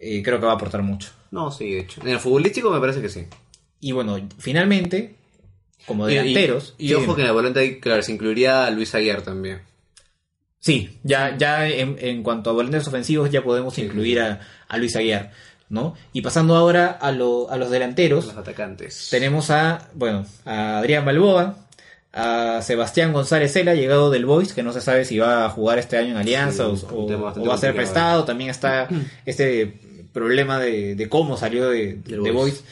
[0.00, 1.10] eh, creo que va a aportar mucho.
[1.30, 2.00] No, sí, de hecho.
[2.02, 3.26] En el futbolístico me parece que sí.
[3.80, 5.14] Y bueno, finalmente,
[5.86, 6.74] como Y- y- delanteros...
[6.78, 9.60] Y, sí, ojo que en la volante claro, se incluiría a Luis Aguiar también.
[10.64, 14.94] Sí, ya, ya en, en cuanto a volantes ofensivos ya podemos incluir a, a Luis
[14.94, 15.32] Aguiar,
[15.68, 15.94] ¿no?
[16.12, 19.08] Y pasando ahora a, lo- a los delanteros, Los atacantes.
[19.10, 21.56] tenemos a, bueno, a Adrián Balboa,
[22.12, 25.78] a Sebastián González Cela, llegado del Boys, que no se sabe si va a jugar
[25.80, 27.74] este año en Alianza Sí, o, o- va a ser complicado.
[27.74, 28.24] prestado.
[28.24, 28.86] También está
[29.26, 29.80] este
[30.12, 32.62] problema de, de cómo salió de, Del de Boys.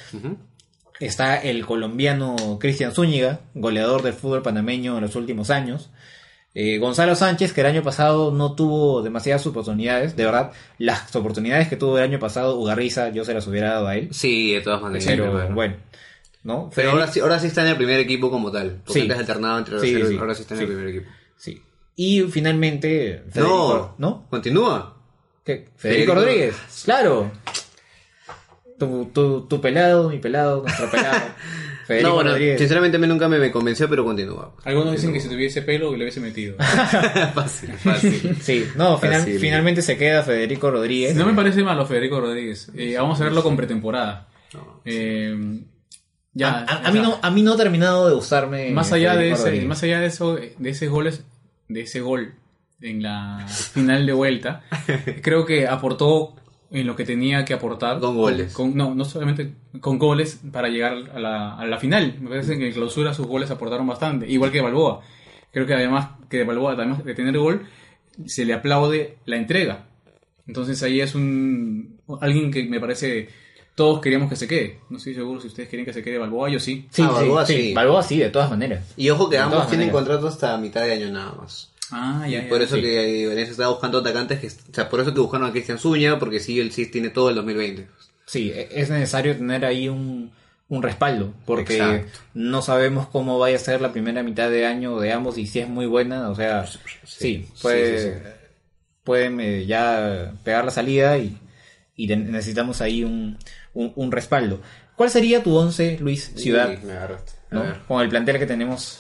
[1.00, 5.88] Está el colombiano Cristian Zúñiga, goleador del fútbol panameño en los últimos años.
[6.54, 11.68] Eh, Gonzalo Sánchez, que el año pasado no tuvo demasiadas oportunidades, de verdad, las oportunidades
[11.68, 14.08] que tuvo el año pasado, Ugarriza, yo se las hubiera dado a él.
[14.12, 15.06] Sí, de todas maneras.
[15.06, 15.54] Pero bueno.
[15.54, 15.76] bueno,
[16.42, 16.70] ¿no?
[16.74, 18.80] Pero ahora sí, ahora sí está en el primer equipo como tal.
[18.84, 19.00] Porque Sí.
[19.02, 21.06] antes alternaba entre los Sí, sí, ahora sí está en el primer equipo.
[21.36, 21.62] Sí.
[21.94, 24.26] Y finalmente, Federico, No, ¿no?
[24.28, 24.96] Continúa.
[25.44, 25.68] ¿Qué?
[25.76, 27.30] Federico, Federico- Rodríguez, claro.
[28.78, 31.20] Tu, tu, tu pelado, mi pelado, nuestro pelado.
[31.90, 32.59] Federico no, bueno, Rodríguez.
[32.59, 34.55] sinceramente a mí nunca me, me convenció, pero continúa.
[34.64, 36.57] Algunos dicen que si tuviese pelo le hubiese metido.
[37.35, 38.37] fácil, fácil.
[38.40, 39.38] Sí, no, final- Fácil.
[39.38, 41.14] finalmente se queda Federico Rodríguez.
[41.16, 42.70] No me parece malo Federico Rodríguez.
[42.76, 44.29] Eh, vamos a verlo con pretemporada.
[44.85, 45.61] Eh,
[46.33, 48.70] ya, a, a- a mí no, a mí no ha terminado de gustarme.
[48.70, 49.66] más allá de ese, Rodríguez.
[49.68, 51.24] más allá de eso, de ese goles,
[51.68, 52.35] de ese gol
[52.81, 54.62] en la final de vuelta,
[55.22, 56.37] creo que aportó
[56.72, 57.98] en lo que tenía que aportar.
[58.00, 58.52] Con goles.
[58.52, 62.16] Con- no, no solamente con goles para llegar a la, a la final.
[62.20, 64.28] Me parece que en clausura sus goles aportaron bastante.
[64.30, 65.00] Igual que Balboa.
[65.52, 67.66] Creo que además que de Balboa, además de tener gol,
[68.26, 69.87] se le aplaude la entrega.
[70.46, 73.28] Entonces ahí es un alguien que me parece
[73.74, 74.78] todos queríamos que se quede.
[74.90, 76.87] No estoy seguro si ustedes quieren que se quede Balboa, yo sí.
[76.90, 77.74] Sí, Ah, sí, Balboa sí, sí.
[77.74, 78.92] Balboa sí, de todas maneras.
[78.96, 80.02] Y ojo que De ambos tienen maneras.
[80.06, 81.69] contrato hasta mitad de año nada más.
[81.92, 82.83] Ah, ya, Y ya, por eso sí.
[82.83, 86.18] que Valencia estaba buscando atacantes que, o sea, por eso que buscaron a Cristian Zuña,
[86.18, 87.88] porque sí, él sí tiene todo el 2020.
[88.26, 90.31] Sí, e- es necesario tener ahí un,
[90.68, 92.18] un respaldo, porque Exacto.
[92.35, 95.59] no sabemos cómo vaya a ser la primera mitad de año de ambos y si
[95.59, 98.29] es muy buena, o sea, sí, sí, puede- sí, sí.
[99.05, 101.37] pueden eh, ya pegar la salida y,
[101.96, 103.37] y necesitamos ahí un,
[103.74, 104.61] un, un respaldo.
[104.96, 106.94] ¿Cuál sería tu once, Luis Ciudad, me
[107.50, 107.64] ¿no?
[107.88, 108.98] con el plantel que tenemos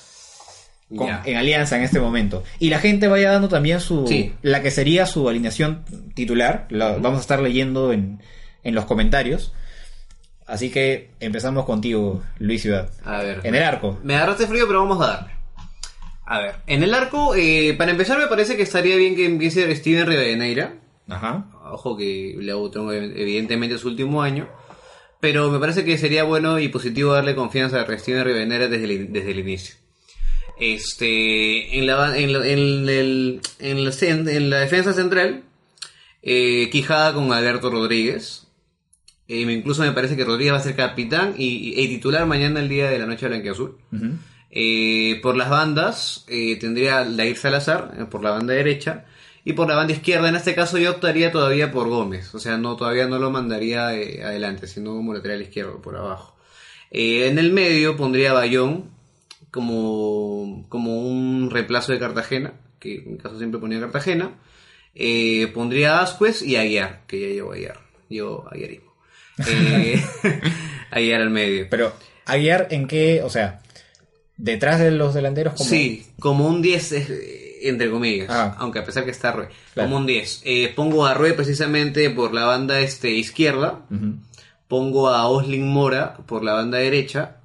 [0.96, 2.42] con- en Alianza en este momento?
[2.58, 4.34] Y la gente vaya dando también su Sí.
[4.42, 8.20] la que sería su alineación titular, la vamos a estar leyendo en,
[8.64, 9.52] en los comentarios.
[10.46, 12.90] Así que empezamos contigo, Luis Ciudad.
[13.04, 13.40] A ver.
[13.44, 14.00] En el arco.
[14.02, 15.32] Me agarraste frío, pero vamos a darle.
[16.26, 19.74] A ver, en el arco, eh, para empezar me parece que estaría bien que empiece
[19.76, 20.74] Steven Rivadeneira.
[21.08, 21.46] Ajá.
[21.72, 24.48] Ojo que le tengo evidentemente su último año.
[25.20, 29.12] Pero me parece que sería bueno y positivo darle confianza a Steven Rivadeneira desde el,
[29.12, 29.74] desde el inicio.
[30.60, 35.42] Este, en la, en la, en el- en la, cen- en la defensa central,
[36.22, 38.46] eh, Quijada con Alberto Rodríguez.
[39.26, 42.60] Eh, incluso me parece que Rodríguez va a ser capitán y, y- y titular mañana
[42.60, 43.78] el día de la noche blanquiazul.
[43.92, 44.06] Ujú.
[44.50, 46.24] Eh, por las bandas
[46.60, 49.04] tendría Lair Salazar por la banda derecha
[49.44, 52.56] y por la banda izquierda en este caso yo optaría todavía por Gómez, o sea
[52.58, 56.36] no todavía no lo mandaría adelante, sino como lateral izquierdo por abajo.
[56.90, 58.90] En el medio pondría Bayón
[59.50, 64.32] como, como un reemplazo de Cartagena, que en mi caso siempre ponía Cartagena.
[64.94, 68.92] Eh, pondría a y a Aguiar, que ya llevo a Aguiar, yo Aguiarismo.
[69.46, 70.02] Eh,
[70.90, 71.66] Aguiar al medio.
[71.70, 71.92] Pero,
[72.26, 73.22] Aguiar, ¿en qué?
[73.22, 73.60] O sea,
[74.36, 75.68] detrás de los delanteros, como.
[75.68, 78.28] Sí, como un 10, eh, entre comillas.
[78.30, 78.56] Ah.
[78.58, 79.48] Aunque a pesar que está Rue.
[79.74, 79.88] Claro.
[79.88, 80.42] Como un 10.
[80.44, 83.80] Eh, pongo a Rue precisamente por la banda este, izquierda.
[84.68, 87.39] Pongo a Oslin Mora por la banda derecha.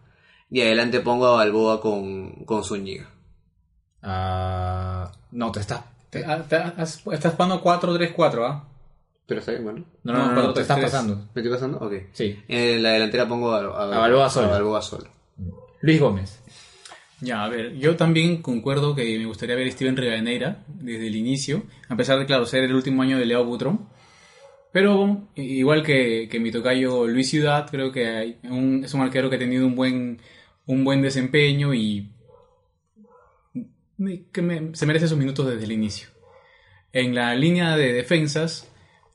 [0.50, 3.10] Y adelante pongo a Balboa con, con Zúñiga.
[4.02, 5.86] Ah, no, te está.
[6.10, 8.68] Te- ah, te- has- estás jugando 4-3-4, ¿ah?
[9.28, 9.86] Pero está bien, bueno.
[10.04, 11.16] No, no, No, no, no, cuatro, te estás pasando.
[11.34, 11.78] ¿Me estoy pasando?
[11.80, 11.94] Ok.
[12.14, 12.40] Sí.
[12.48, 14.48] En la delantera pongo a, a, A Balboa solo.
[14.48, 15.08] a Balboa solo.
[15.82, 16.40] Luis Gómez.
[17.22, 21.16] Ya, a ver, yo también concuerdo que me gustaría ver a Steven Rivadeneira desde el
[21.16, 23.88] inicio, a pesar de, claro, ser el último año de Leo Butrón.
[24.72, 29.30] Pero igual que, que mi tocayo Luis Ciudad, creo que hay un- es un arquero
[29.30, 30.22] que ha tenido un buen,
[30.66, 32.12] un buen desempeño y
[34.32, 36.10] que se merece sus minutos desde el inicio.
[36.92, 38.72] En la línea de defensas,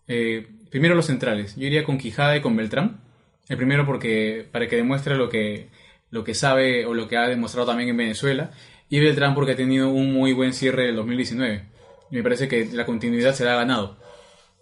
[0.07, 1.57] eh, primero los centrales.
[1.57, 3.01] Yo iría con Quijada y con Beltrán.
[3.49, 5.69] El primero porque para que demuestre lo que,
[6.11, 8.51] lo que sabe o lo que ha demostrado también en Venezuela.
[8.89, 11.65] Y Beltrán porque ha tenido un muy buen cierre del 2019.
[12.11, 13.99] Y me parece que la continuidad será ganado.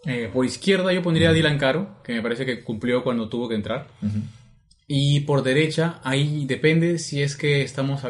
[0.05, 3.49] Eh, por izquierda yo pondría a Dylan Caro, que me parece que cumplió cuando tuvo
[3.49, 3.89] que entrar.
[4.91, 8.01] Y por derecha, ahí depende si es que estamos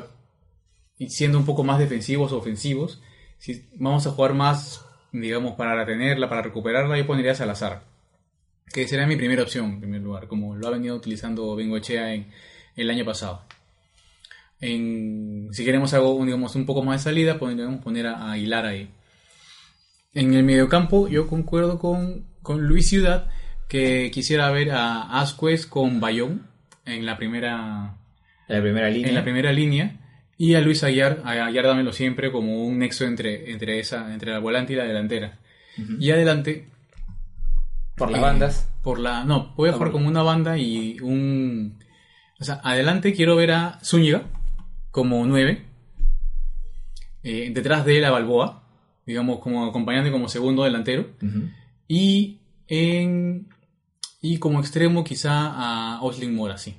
[1.09, 3.03] siendo un poco más defensivos o ofensivos.
[3.39, 7.83] Si vamos a jugar más, digamos, para retenerla, para recuperarla, yo pondría Salazar.
[8.73, 12.29] Que será mi primera opción, en primer lugar, como lo ha venido utilizando Bengochea en
[12.77, 13.43] el año pasado.
[14.61, 18.67] En, si queremos algo, digamos, un poco más de salida, podríamos poner a, a Aguilar
[18.67, 18.89] ahí.
[20.15, 23.29] En el mediocampo, yo concuerdo con, con Luis Ciudad,
[23.69, 26.48] que quisiera ver a Asquez con Bayón
[26.95, 27.97] en la primera,
[28.49, 29.09] En la primera línea.
[29.09, 29.97] en la primera línea
[30.37, 34.31] y a Luis Aguiar, a Aguiar dámelo siempre como un nexo entre, entre, esa, entre
[34.31, 35.39] la volante y la delantera.
[36.01, 36.69] Y adelante,
[37.97, 38.71] Por las eh, bandas.
[38.83, 41.79] Por la, no, voy a jugar como una banda y un...
[42.41, 44.23] O sea, adelante quiero ver a Zúñiga
[44.93, 45.63] como 9.
[47.25, 48.63] eh, detrás de la Balboa,
[49.07, 51.11] digamos como acompañante como segundo delantero.
[51.89, 53.49] Y en
[54.21, 56.75] y como extremo quizá a Osling Mora, sí.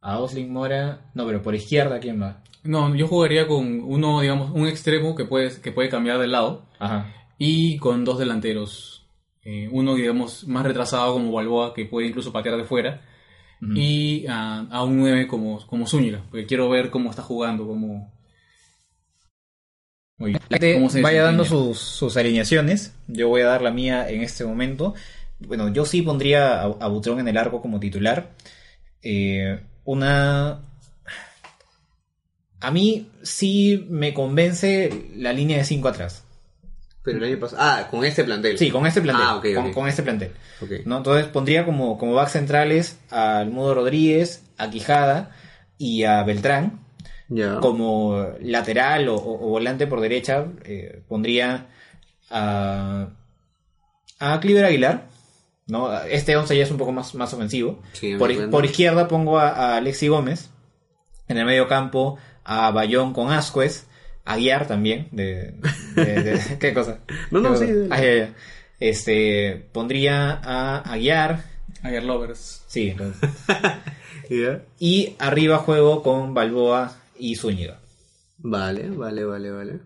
[0.00, 1.10] A Osling Mora.
[1.14, 2.42] No, pero por izquierda, ¿quién va?
[2.62, 6.66] No, yo jugaría con uno, digamos, un extremo que puede, que puede cambiar de lado
[6.78, 7.12] Ajá.
[7.38, 9.06] y con dos delanteros.
[9.42, 13.00] Eh, uno, digamos, más retrasado como Balboa, que puede incluso patear de fuera,
[13.74, 18.10] y a, a un 9 como, como Zúñiga, porque quiero ver cómo está jugando, cómo...
[20.16, 20.42] Muy bien.
[20.48, 22.94] La gente ¿Cómo se vaya dando sus, sus alineaciones.
[23.06, 24.94] Yo voy a dar la mía en este momento.
[25.40, 28.30] Bueno, yo sí pondría a, a Butrón en el arco como titular.
[29.02, 30.60] Eh, una.
[32.60, 36.24] A mí sí me convence la línea de 5 atrás.
[37.02, 37.62] Pero el año pasado.
[37.62, 38.58] Ah, con este plantel.
[38.58, 39.24] Sí, con este plantel.
[39.26, 39.72] Ah, ok, con, ok.
[39.74, 40.32] con este plantel.
[40.60, 40.70] Ok.
[40.84, 40.98] ¿no?
[40.98, 45.30] Entonces pondría como, como back centrales al Mudo Rodríguez, a Quijada
[45.78, 46.80] y a Beltrán.
[47.32, 47.60] Ya.
[47.60, 51.68] como lateral o, o- o volante por derecha, eh, pondría
[52.28, 53.10] a,
[54.18, 55.06] a Cliver Aguilar.
[55.70, 55.92] ¿No?
[56.02, 57.80] Este 11 ya es un poco más, más ofensivo.
[57.92, 60.50] Sí, por, por izquierda pongo a, a Alexi Gómez.
[61.28, 63.86] En el medio campo a Bayón con Ascuez.
[64.24, 65.08] A Guiar también.
[65.12, 65.54] De,
[65.94, 66.98] de- de- ¿Qué cosa?
[67.30, 67.72] No, no, ¿Qué sí.
[67.90, 68.34] Ah, ya, ya.
[68.78, 71.44] Este, pondría a Aguiar.
[71.82, 72.62] Ayer Lovers.
[72.66, 72.94] Sí,
[74.78, 77.80] y arriba juego con Balboa y Zúñiga.
[78.38, 79.78] Vale, vale, vale, vale.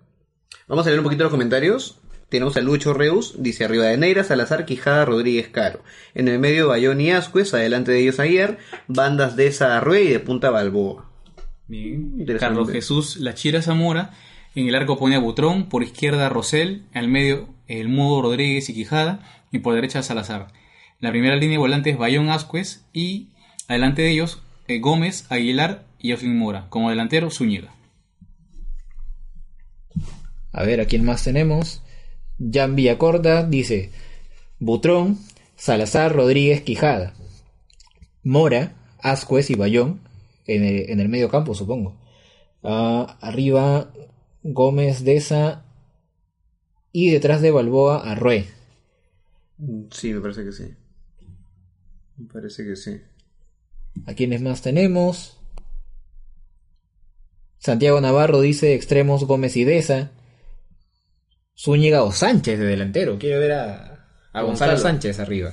[0.66, 1.98] Vamos a leer un poquito los comentarios.
[2.34, 5.84] Tenemos a Lucho Reus, dice arriba de Neira, Salazar, Quijada, Rodríguez Caro.
[6.16, 10.08] En el medio Bayón y Ascuez, adelante de ellos ayer, bandas de esa Arrue y
[10.08, 11.08] de Punta Balboa.
[11.68, 12.26] Bien.
[12.40, 14.10] Carlos Jesús Lachira Zamora.
[14.56, 18.74] En el arco pone a Butrón, por izquierda Rosell, al medio el Mudo Rodríguez y
[18.74, 19.20] Quijada,
[19.52, 20.48] y por derecha Salazar.
[20.98, 23.28] La primera línea de volantes Bayón Ascuez y
[23.68, 26.66] adelante de ellos eh, Gómez, Aguilar y Oslin Mora.
[26.68, 27.72] Como delantero Zúñiga.
[30.50, 31.83] A ver, ¿a quién más tenemos?
[32.38, 33.90] Jan Villacorda dice
[34.58, 35.18] Butrón,
[35.56, 37.14] Salazar, Rodríguez, Quijada.
[38.22, 40.00] Mora, Ascuez y Bayón
[40.46, 41.96] en el, en el medio campo, supongo.
[42.62, 43.92] Ah, arriba
[44.42, 45.64] Gómez, Deza
[46.92, 48.46] y detrás de Balboa, Arrué.
[49.90, 50.74] Sí, me parece que sí.
[52.16, 53.00] Me parece que sí.
[54.06, 55.38] ¿A quiénes más tenemos?
[57.58, 60.10] Santiago Navarro dice extremos Gómez y Deza.
[61.56, 63.18] Zúñiga o Sánchez de delantero.
[63.18, 64.72] Quiero ver a, a Gonzalo.
[64.72, 64.78] Gonzalo.
[64.78, 65.52] Sánchez arriba.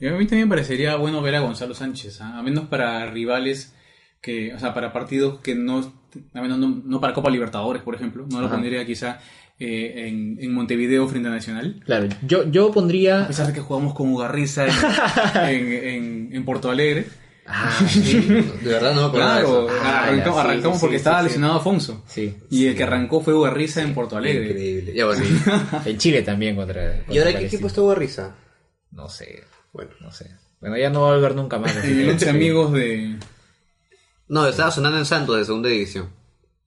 [0.00, 2.38] Y a mí también me parecería bueno ver a Gonzalo Sánchez, ¿ah?
[2.38, 3.74] a menos para rivales
[4.20, 5.92] que, o sea, para partidos que no,
[6.34, 8.56] a menos no, no para Copa Libertadores, por ejemplo, no lo Ajá.
[8.56, 9.20] pondría quizá
[9.60, 11.82] eh, en, en Montevideo frente a Nacional.
[11.84, 13.26] Claro, yo, yo A pondría.
[13.28, 14.72] pesar de que jugamos con Ugarriza en,
[15.68, 17.06] en, en- en Porto Alegre.
[17.54, 18.18] Ah, sí.
[18.62, 19.76] De verdad no Claro, eso.
[19.82, 21.24] Ah, arrancamos, sí, arrancamos sí, porque sí, estaba sí.
[21.26, 22.02] lesionado Afonso.
[22.06, 22.34] Sí.
[22.50, 24.46] Y el que arrancó fue Ugarriza en Porto Alegre.
[24.50, 24.94] Increíble.
[24.94, 25.22] Ya bueno.
[25.84, 27.04] En Chile también contra.
[27.10, 28.34] ¿Y ahora qué equipo estuvo Risa?
[28.90, 29.90] No sé, Bueno.
[30.00, 30.30] no sé.
[30.60, 31.76] Bueno, ya no va a volver nunca más.
[31.76, 33.16] así En el que- 11 amigos de...
[34.28, 36.08] No, estaba sonando en Santos de segunda división.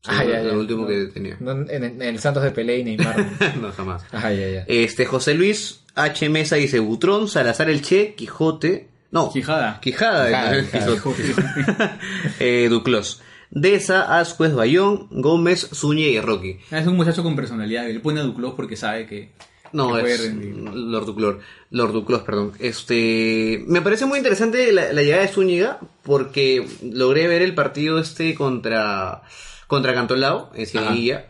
[0.08, 0.44] Ah, ya, ya.
[0.44, 0.88] Lo último No.
[0.88, 1.36] que tenía.
[1.40, 3.26] No, en, en el Santos de Pelé y Neymar.
[3.60, 4.04] no, jamás.
[4.12, 4.66] Ajá, ya, ya.
[4.68, 6.30] Este, José Luis H.
[6.30, 8.90] Mesa dice Butrón, Salazar el Che, Quijote.
[9.16, 9.80] No, Quijada.
[9.80, 10.26] Quijada.
[10.28, 12.00] Quijada, eh, Quijada.
[12.42, 13.22] Eh, Duclos.
[13.50, 16.58] Deza, Ascuez, Bayón, Gómez, Zúñiga y Rocky.
[16.70, 17.90] Es un muchacho con personalidad.
[17.90, 19.32] Él pone a Duclos porque sabe que,
[19.72, 20.34] No, que es.
[20.74, 21.38] Lord Duclos.
[21.70, 22.52] Lord Duclos, perdón.
[22.60, 28.00] Este, me parece muy interesante la, la llegada de Zúñiga porque logré ver el partido
[28.00, 29.22] este contra
[29.68, 31.28] contra Cantolao en Cieguilla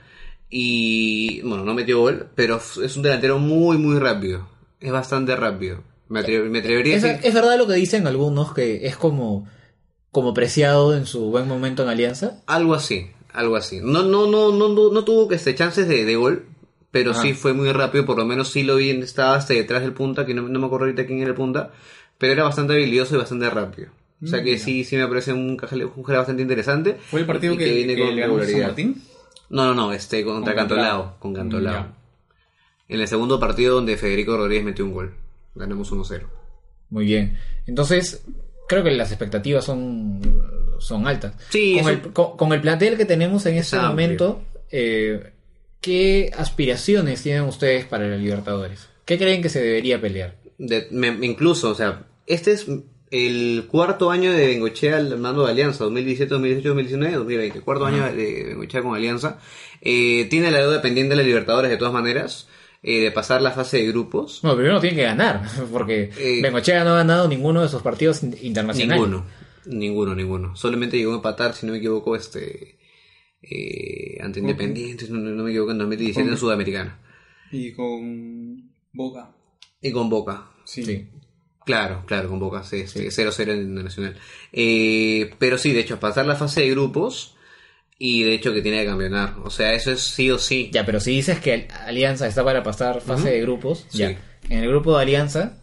[0.49, 4.49] y bueno, no metió gol, pero es un delantero muy muy rápido.
[4.79, 5.83] Es bastante rápido.
[6.07, 8.95] Me, atre- me atrevería a Es, decir es verdad lo que dicen algunos que es
[8.97, 9.47] como,
[10.11, 12.41] como preciado en su buen momento en Alianza.
[12.47, 13.79] algo así, algo así.
[13.81, 16.45] No no no no no, no tuvo que este chances de, de gol,
[16.91, 17.21] pero Ajá.
[17.21, 20.25] sí fue muy rápido, por lo menos sí lo vi, estaba hasta detrás del punta,
[20.25, 21.71] que no, no me acuerdo ahorita quién era el punta,
[22.17, 23.89] pero era bastante habilidoso y bastante rápido.
[24.23, 26.97] O sea que sí, sí me parece un cajale, un bastante interesante.
[27.09, 28.67] ¿Fue el partido que, viene que con le ganó San regularidad.
[28.67, 29.03] Martín?
[29.49, 31.19] No, no, no, este contra Con Cantolao, Cantolao.
[31.19, 31.87] con Cantolao.
[32.87, 35.13] En el segundo partido donde Federico Rodríguez metió un gol.
[35.55, 36.21] Ganamos 1-0.
[36.89, 37.37] Muy bien.
[37.65, 38.23] Entonces,
[38.67, 40.21] creo que las expectativas son,
[40.79, 41.33] son altas.
[41.49, 45.31] Sí, con, eso- el, con, con el plantel que tenemos en este momento, eh,
[45.81, 48.87] ¿qué aspiraciones tienen ustedes para la Libertadores?
[49.05, 50.35] ¿Qué creen que se debería pelear?
[50.57, 52.67] De- me- incluso, o sea, este es
[53.11, 57.61] el cuarto año de Bengochea al mando de Alianza, 2017, 2018, 2019, 2020.
[57.61, 59.39] Cuarto año de Bengochea con Alianza.
[59.81, 62.47] Eh, tiene la deuda pendiente de la Libertadores de todas maneras,
[62.87, 64.39] eh, de pasar la fase de grupos.
[64.43, 68.21] Bueno, primero tienen que ganar, porque Eh, Bengochea no ha ganado ninguno de sus partidos
[68.21, 69.01] in- internacionales.
[69.01, 69.25] Ninguno,
[69.65, 70.55] ninguno, ninguno.
[70.55, 72.77] Solamente llegó a empatar, si no me equivoco, este
[73.41, 76.99] eh, ante Independiente, no, no me equivoco, en 2017 en Sudamericana.
[77.51, 79.31] Y con Boca.
[79.81, 80.49] Y con Boca.
[80.65, 80.83] Sí.
[80.83, 81.07] Sí.
[81.65, 84.15] Claro, claro, con Boca, sí, sí, 0-0 en el Nacional.
[84.53, 87.34] Eh, pero sí, de hecho, pasar la fase de grupos
[87.97, 89.35] y de hecho que tiene que campeonar.
[89.43, 90.69] O sea, eso es sí o sí.
[90.73, 93.99] Ya, pero si dices que Alianza está para pasar fase de grupos, Sí.
[93.99, 94.17] ya.
[94.49, 95.57] En el grupo de Alianza,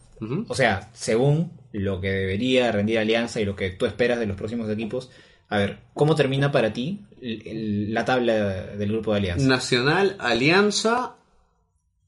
[0.48, 4.36] o sea, según lo que debería rendir Alianza y lo que tú esperas de los
[4.36, 5.10] próximos equipos,
[5.48, 9.46] a ver, ¿cómo termina para ti la tabla del grupo de Alianza?
[9.46, 11.16] Nacional, Alianza,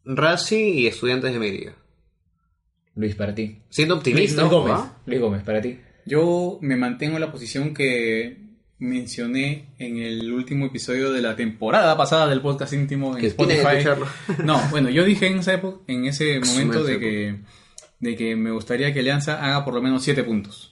[0.05, 1.75] Racing y Estudiantes de Mérida.
[2.97, 3.63] Luis, para ti.
[3.69, 4.75] Siendo optimista, Luis Gómez.
[4.77, 4.97] ¿ah?
[5.07, 5.79] Luis Gómez, para ti.
[6.07, 8.44] Yo me mantengo en la posición que
[8.85, 13.27] mencioné en el último episodio de la temporada pasada del podcast íntimo en Que que
[13.29, 13.89] Spotify.
[14.45, 17.41] No, bueno, yo dije en esa época, en ese momento de que,
[18.01, 20.71] de que me gustaría que Alianza haga por lo menos 7 puntos.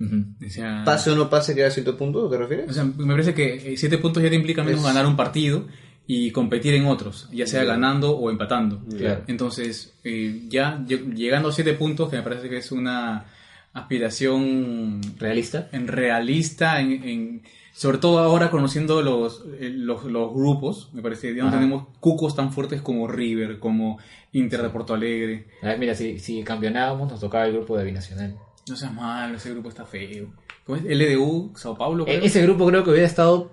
[0.00, 2.68] O sea, Pase o no pase, queda 100 puntos, ¿te refieres?
[2.68, 5.68] o sea, me parece que 7 puntos ya te implica menos Es- ganar un partido
[6.08, 8.82] y competir en otros, ya sea ganando o empatando.
[8.98, 9.22] Claro.
[9.28, 13.26] Entonces, eh, ya lle- llegando a 7 puntos, que me parece que es una
[13.74, 15.68] aspiración ¿Realista?
[15.72, 17.42] en realista, en, en-
[17.74, 21.86] sobre todo ahora conociendo los, eh, los, los grupos, me parece que ya no tenemos
[22.00, 23.98] cucos tan fuertes como River, como
[24.32, 25.46] Inter de Porto Alegre.
[25.62, 28.36] A ver, mira, si, si campeonábamos nos tocaba el grupo de Binacional.
[28.68, 30.28] No seas malo, ese grupo está feo.
[30.66, 30.84] ¿Cómo es?
[30.84, 32.20] LDU, Sao Paulo, creo.
[32.20, 33.50] E- ese grupo creo que hubiera estado...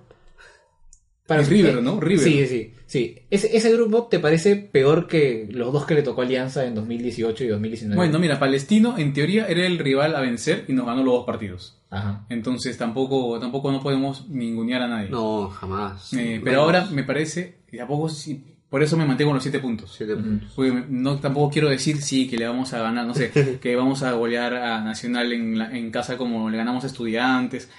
[1.37, 1.99] Es River, ¿no?
[1.99, 2.23] River.
[2.23, 3.15] Sí, sí, sí.
[3.29, 7.43] Ese, ese grupo te parece peor que los dos que le tocó Alianza en 2018
[7.43, 7.95] y 2019.
[7.95, 11.25] Bueno, mira, Palestino en teoría era el rival a vencer y nos ganó los dos
[11.25, 11.77] partidos.
[11.89, 12.25] Ajá.
[12.29, 15.09] Entonces tampoco, tampoco no podemos ningunear a nadie.
[15.09, 16.13] No, jamás.
[16.13, 16.63] Eh, pero Menos.
[16.63, 19.95] ahora me parece, y tampoco sí- por eso me mantengo en los 7 puntos.
[19.97, 20.51] Siete puntos.
[20.55, 23.75] Porque me- no, tampoco quiero decir sí que le vamos a ganar, no sé, que
[23.75, 27.69] vamos a golear a Nacional en, la- en casa como le ganamos a Estudiantes,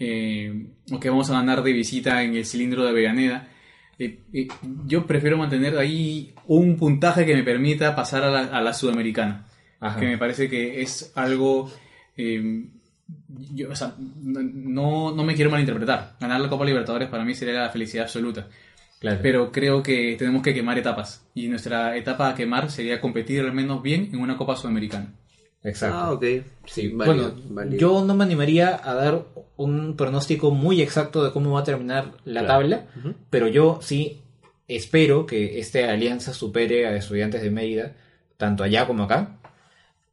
[0.00, 3.48] eh, o que vamos a ganar de visita en el cilindro de Avellaneda.
[3.98, 4.48] Eh, eh,
[4.86, 9.46] yo prefiero mantener ahí un puntaje que me permita pasar a la, a la Sudamericana,
[9.78, 10.00] Ajá.
[10.00, 11.70] que me parece que es algo...
[12.16, 12.64] eh,
[13.54, 16.16] yo, o sea, no, no me quiero malinterpretar.
[16.20, 18.48] Ganar la Copa Libertadores para mí sería la felicidad absoluta.
[19.00, 19.18] Claro.
[19.22, 21.26] Pero creo que tenemos que quemar etapas.
[21.34, 25.12] Y nuestra etapa a quemar sería competir al menos bien en una Copa Sudamericana.
[25.62, 25.96] Exacto.
[25.98, 26.24] Ah, ok.
[26.66, 27.78] Sí, válido, bueno, válido.
[27.78, 32.12] yo no me animaría a dar un pronóstico muy exacto de cómo va a terminar
[32.24, 32.46] la Claro.
[32.46, 32.86] tabla,
[33.28, 34.22] pero yo sí
[34.68, 37.92] espero que esta alianza supere a estudiantes de Mérida,
[38.38, 39.36] tanto allá como acá.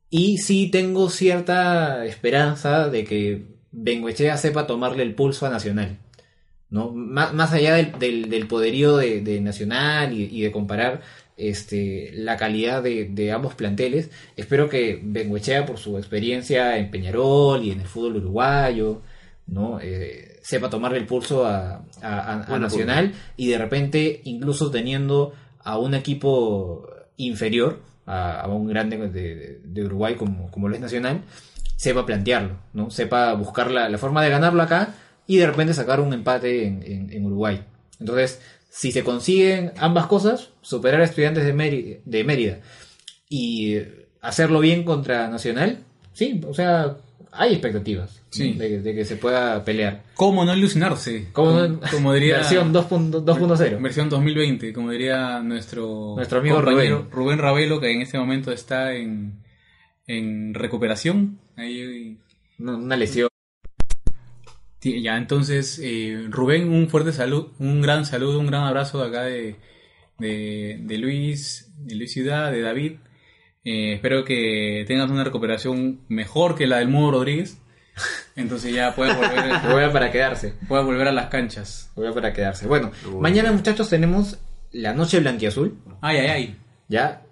[0.10, 5.98] Y sí tengo cierta esperanza de que Bengoechea sepa tomarle el pulso a Nacional.
[6.70, 6.92] ¿no?
[6.92, 11.02] Más, más allá del, del, del poderío de, de Nacional y, y de comparar
[11.38, 17.64] este, la calidad de, de ambos planteles, espero que Bengoechea, por su experiencia en Peñarol
[17.64, 19.02] y en el fútbol uruguayo,
[19.46, 19.80] ¿no?
[19.82, 21.84] Eh, sepa tomarle el pulso a,
[22.60, 25.34] Nacional y de repente, incluso teniendo
[25.64, 30.76] a un equipo inferior, a, a un grande de, de- de Uruguay como, como lo
[30.76, 31.22] es Nacional,
[31.76, 32.90] sepa plantearlo, ¿no?
[32.90, 34.96] Sepa buscar la, la forma de ganarlo acá
[35.28, 37.64] y de repente sacar un empate en, en- en Uruguay.
[38.00, 38.40] Entonces,
[38.78, 42.60] si se consiguen ambas cosas, superar a estudiantes de, Mérida, de Mérida
[43.28, 43.76] y
[44.22, 45.80] hacerlo bien contra Nacional,
[46.14, 46.98] sí, o sea,
[47.32, 48.54] hay expectativas Sí.
[48.54, 48.60] ¿no?
[48.60, 50.04] de, de que se pueda pelear.
[50.14, 51.30] ¿Cómo no ilusionarse?
[51.32, 52.36] Como, como, como diría...
[52.36, 53.24] versión 2.0.
[53.24, 53.82] 2.0.
[53.82, 57.40] Versión 2020, como diría nuestro, Nuestro amigo compañero Rubén.
[57.40, 59.40] Ravelo, que en este momento está en,
[60.06, 61.40] en recuperación.
[61.56, 62.18] Ahí,
[62.60, 63.30] No, Una lesión.
[64.82, 69.24] Ya, entonces, eh, Rubén, un fuerte salud, un gran saludo, un gran abrazo de acá
[69.24, 69.56] de,
[70.20, 72.94] de, de Luis, de Luis Ciudad, de David.
[73.66, 77.58] Eh, espero que tengas una recuperación mejor que la del Mudo Rodríguez.
[78.36, 80.54] Entonces ya puedas volver, Juega para quedarse.
[80.68, 81.92] puedas volver a las canchas.
[81.96, 82.68] Juega para quedarse.
[82.68, 84.38] Bueno, mañana muchachos tenemos
[84.72, 85.76] la noche blanquiazul.
[86.02, 86.58] Ay, ay, ay.
[86.88, 87.24] Ya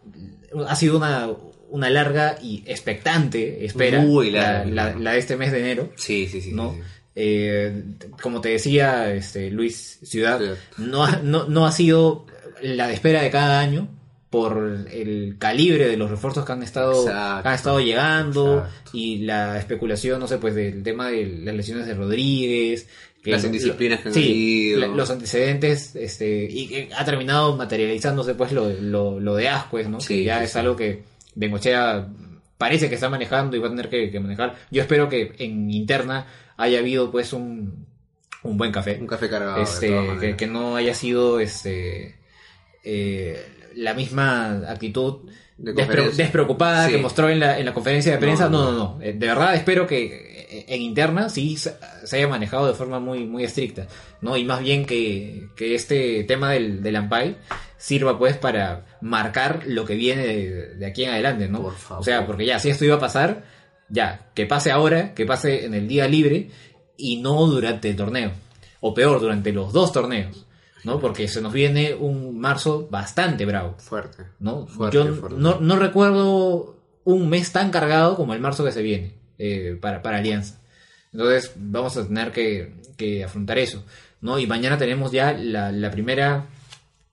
[0.68, 1.30] ha sido una,
[1.70, 4.72] una larga y expectante espera Muy la, larga.
[4.94, 5.94] la- la de este mes de enero.
[5.96, 6.52] Sí, sí, sí.
[6.52, 6.74] ¿no?
[6.74, 6.84] sí, sí.
[7.16, 7.84] Eh,
[8.22, 10.42] como te decía este, Luis Ciudad,
[10.78, 12.26] no ha, no, no ha sido
[12.62, 13.88] la de espera de cada año
[14.30, 17.44] por el calibre de los refuerzos que han estado, Exacto.
[17.44, 18.90] que han estado llegando Exacto.
[18.94, 22.88] y la especulación, no sé, pues del tema de las lesiones de Rodríguez.
[23.24, 28.52] Las indisciplinas que han sí, la- los antecedentes, este, y que ha terminado materializándose pues
[28.52, 30.00] lo, lo, lo de Ascuez, ¿no?
[30.00, 30.60] Sí, que ya sí, es sí.
[30.60, 31.02] algo que
[31.34, 32.08] Bengochea
[32.58, 34.56] parece que está manejando y va a tener que, que manejar.
[34.70, 36.28] Yo espero que en interna
[36.58, 37.86] haya habido pues un,
[38.44, 38.98] un buen café.
[39.00, 39.62] Un café cargado.
[39.62, 42.16] este, que, no haya sido este
[42.84, 43.44] eh,
[43.76, 46.24] la misma actitud De despre- conferencia.
[46.26, 46.92] despreocupada Sí.
[46.94, 48.50] que mostró en la, en la conferencia de prensa.
[48.50, 49.02] No, No, no, no.
[49.02, 51.74] Eh, De verdad espero que eh, en interna sí se
[52.06, 53.88] se haya manejado de forma muy, muy estricta,
[54.22, 54.38] ¿no?
[54.38, 57.36] Y más bien que, que este tema del, del Ampay
[57.78, 61.64] sirva pues para marcar lo que viene de, de aquí en adelante, ¿no?
[61.64, 62.02] Por favor.
[62.02, 63.44] O sea, porque ya, si esto iba a pasar,
[63.90, 66.50] ya, que pase ahora, que pase en el día libre
[66.98, 68.32] y no durante el torneo.
[68.80, 70.46] O peor, durante los dos torneos,
[70.84, 71.00] ¿no?
[71.00, 74.24] Porque se nos viene un marzo bastante bravo, Fuerte.
[74.40, 74.68] ¿no?
[74.68, 75.38] Fuerte, Yo fuerte.
[75.40, 80.02] No, no recuerdo un mes tan cargado como el marzo que se viene eh, para,
[80.02, 80.60] para Alianza.
[81.12, 83.86] Entonces vamos a tener que, que afrontar eso,
[84.22, 84.38] ¿no?
[84.38, 86.48] Y mañana tenemos ya la, la primera,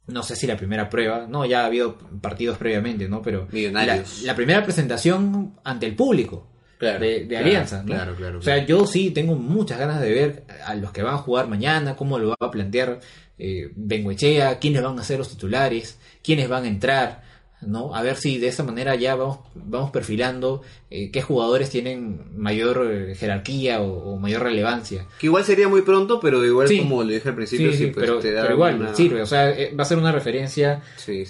[0.08, 3.22] no sé si la primera prueba, no, ya ha habido partidos previamente, ¿no?
[3.22, 6.51] Pero la, la primera presentación ante el público
[6.82, 7.84] Claro, de, de claro, Alianza, ¿no?
[7.86, 11.14] claro, claro, O sea, yo sí tengo muchas ganas de ver a los que van
[11.14, 12.98] a jugar mañana, cómo lo va a plantear
[13.38, 17.22] eh, Bengoechea, quiénes van a ser los titulares, quiénes van a entrar,
[17.60, 17.94] ¿no?
[17.94, 22.90] A ver si de esa manera ya vamos, vamos perfilando eh, qué jugadores tienen mayor
[22.92, 25.06] eh, jerarquía o, o mayor relevancia.
[25.20, 26.78] Que igual sería muy pronto, pero igual Sí.
[26.78, 28.94] como le dije al principio, Sí, sí, sí, pues pero, te da pero igual una-
[28.96, 30.82] sirve, o sea, eh, va a ser una referencia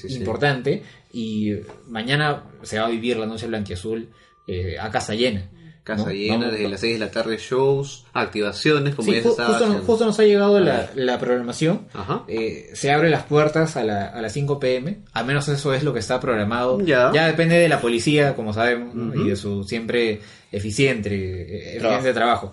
[0.09, 0.83] importante
[1.13, 1.53] y
[1.89, 4.09] mañana se va a vivir la noche blanquiazul
[4.47, 5.49] eh, a casa llena.
[5.85, 6.11] Casa ¿no?
[6.13, 9.31] llena, Vamos- desde las 6 de la tarde shows, activaciones, como Sí, ya se ju-
[9.33, 9.85] estaba justo, haciendo.
[9.87, 11.89] justo nos ha llegado la, la programación.
[11.93, 12.23] Ajá.
[12.29, 14.99] Eh, se abren las puertas a, la- a las 5 pm.
[15.13, 16.81] Al menos eso es lo que está programado.
[16.83, 17.11] Ya.
[17.27, 20.21] depende de la policía, como sabemos, y de su siempre
[20.53, 21.97] eficiente, Trabajo.
[21.99, 22.53] eficiente trabajo.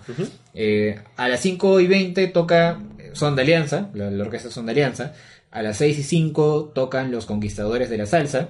[0.56, 2.80] Eh, a las 5 y 20 toca
[3.14, 5.14] Son de Alianza, la, la orquesta Son de Alianza.
[5.52, 8.50] A las 6 y 5 tocan Los Conquistadores de la Salsa.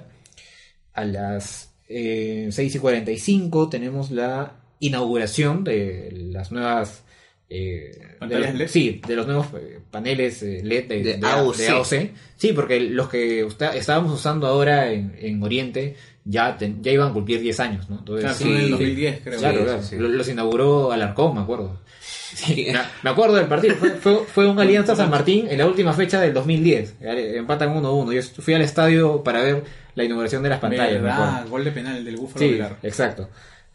[0.94, 7.04] A las eh, 6 y 45 tenemos la inauguración de las nuevas...
[7.50, 8.68] eh, de ¿Pantallas los- LED?
[8.68, 11.56] Sí, de los nuevos eh, paneles eh, LED de, De de- AOC.
[11.56, 11.94] de AOC.
[12.36, 17.12] Sí, porque los que estábamos usando ahora en, en Oriente ya, ten- ya iban a
[17.12, 17.98] cumplir 10 años, ¿no?
[17.98, 18.70] Entonces, Claro, sí, del sí.
[18.70, 19.38] 2010, creo.
[19.40, 20.08] Claro, Sí, claro.
[20.14, 21.80] Los inauguró Alarcón, me acuerdo.
[22.32, 22.68] Sí,
[23.02, 23.74] me, acuerdo del partido.
[23.74, 26.94] Fue, fue, fue un Alianza San Martín en la última fecha del 2010.
[27.00, 28.12] Eh, Empatan 1-1.
[28.14, 29.64] Yo fui al estadio para ver
[30.00, 31.02] la inauguración de las pantallas.
[31.02, 32.78] Verdad, gol de penal del Búfalo Sí, Velar.
[32.82, 33.28] exacto.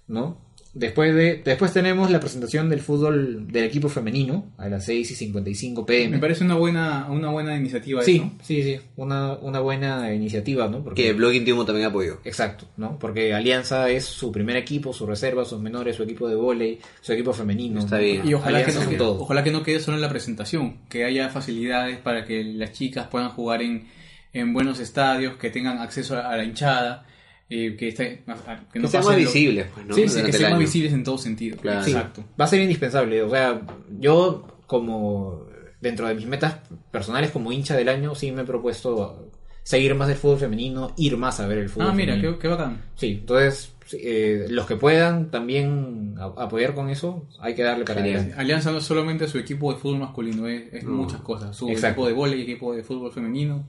[0.07, 0.43] ¿No?
[0.75, 5.15] Después, de, después tenemos la presentación del fútbol del equipo femenino a las 6 y
[5.15, 6.09] 55 pm.
[6.09, 8.31] Me parece una buena, una buena iniciativa Sí, eso.
[8.43, 8.81] sí, sí.
[8.97, 10.83] Una, una buena iniciativa, ¿no?
[10.83, 12.19] Porque, Que Blog Íntimo también apoyó.
[12.25, 12.99] Exacto, ¿no?
[12.99, 17.13] Porque Alianza es su primer equipo, su reserva, sus menores, su equipo de vóley, su
[17.13, 17.79] equipo femenino.
[17.79, 18.27] Está bien.
[18.27, 19.21] Y ojalá que, no todo.
[19.21, 23.07] ojalá que no quede solo en la presentación, que haya facilidades para que las chicas
[23.07, 23.87] puedan jugar en,
[24.35, 27.05] en buenos estadios, que tengan acceso a, la hinchada,
[27.49, 29.95] eh, que, esté- a- que no Que sean más lo- visibles, pues, ¿no?
[29.95, 31.57] Sí, que sean más visibles en todo sentido.
[31.57, 31.83] Claro.
[31.83, 32.23] Sí, Exacto.
[32.39, 33.21] va a ser indispensable.
[33.23, 33.61] O sea,
[33.99, 35.45] yo como
[35.81, 36.57] dentro de mis metas
[36.91, 39.29] personales como hincha del año, sí me he propuesto
[39.63, 42.33] seguir más el fútbol femenino, ir más a ver el fútbol Ah, mira, femenino.
[42.37, 42.81] qué, qué bacán.
[42.95, 48.01] Sí, entonces eh, los que puedan también a- apoyar con eso, hay que darle para
[48.01, 48.33] adelante.
[48.35, 50.91] Alianza no es solamente su equipo de fútbol masculino, es, es No.
[50.93, 51.55] muchas cosas.
[51.55, 51.87] Su Exacto.
[52.01, 53.63] equipo de vóley, equipo de fútbol femenino.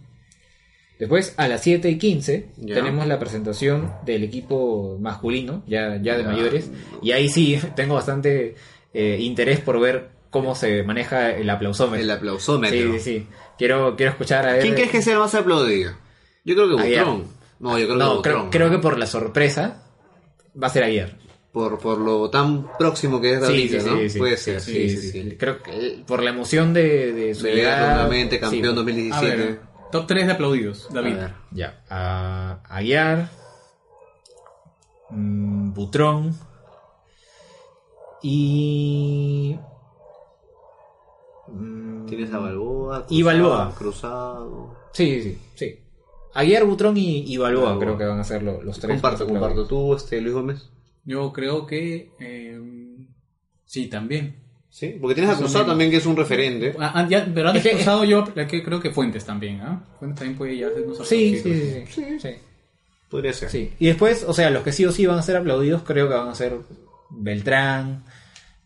[0.98, 2.74] Después, a las 7 y 15, Ya.
[2.76, 6.28] tenemos la presentación del equipo masculino, ya, ya de Ya.
[6.28, 6.70] mayores.
[7.02, 8.54] Y ahí sí, tengo bastante
[8.94, 12.02] eh, interés por ver cómo se maneja el aplausómetro.
[12.02, 12.92] El aplausómetro.
[12.94, 13.26] Sí, sí, sí.
[13.58, 14.62] Quiero, quiero escuchar a ver.
[14.62, 15.92] ¿Quién crees que sea el más aplaudido?
[16.44, 16.74] Yo creo que.
[16.74, 17.24] Butrón.
[17.58, 18.50] No, yo creo No, que creo, Butrón.
[18.50, 19.82] creo que por la sorpresa
[20.62, 21.16] va a ser ayer.
[21.52, 23.96] Por, por lo tan próximo que es de ahorita, ¿no?
[24.18, 25.36] Puede ser, sí, sí, sí.
[25.38, 28.76] Creo que eh, por la emoción de, de su De llegar nuevamente campeón sí.
[28.76, 29.32] 2017.
[29.32, 29.60] A ver,
[29.92, 31.14] top 3 de aplaudidos, A David.
[31.16, 31.34] ver.
[31.52, 33.28] Ya, a Aguiar,
[35.10, 36.34] mm, Butrón
[38.22, 39.58] y...
[41.48, 43.74] mm, Tienes a Balboa, Y Balboa.
[43.76, 44.76] Cruzado.
[44.92, 45.80] Sí, sí, sí.
[46.34, 47.80] Aguiar, Butrón y, y Balboa Balboa.
[47.84, 48.94] creo que van a ser lo- los tres.
[49.00, 49.66] Comparto, comparto.
[49.66, 50.68] ¿Tú, este, Luis Gómez?
[51.04, 52.10] Yo creo que.
[52.18, 52.60] eh,
[53.64, 54.36] sí, también.
[54.70, 55.72] Sí, porque tienes a Eso Cruzado mismo.
[55.72, 56.74] también, que es un referente.
[56.78, 59.82] Ah, ah, ya, pero que- cruzado yo que creo que Fuentes también, ¿ah?
[59.98, 61.52] Fuentes también puede llevarse unos Sí, aplausitos.
[61.52, 62.28] sí, sí, sí, sí.
[63.08, 63.48] Podría ser.
[63.48, 63.70] Sí.
[63.78, 66.14] Y después, o sea, los que sí o sí van a ser aplaudidos creo que
[66.14, 66.54] van a ser
[67.10, 68.04] Beltrán.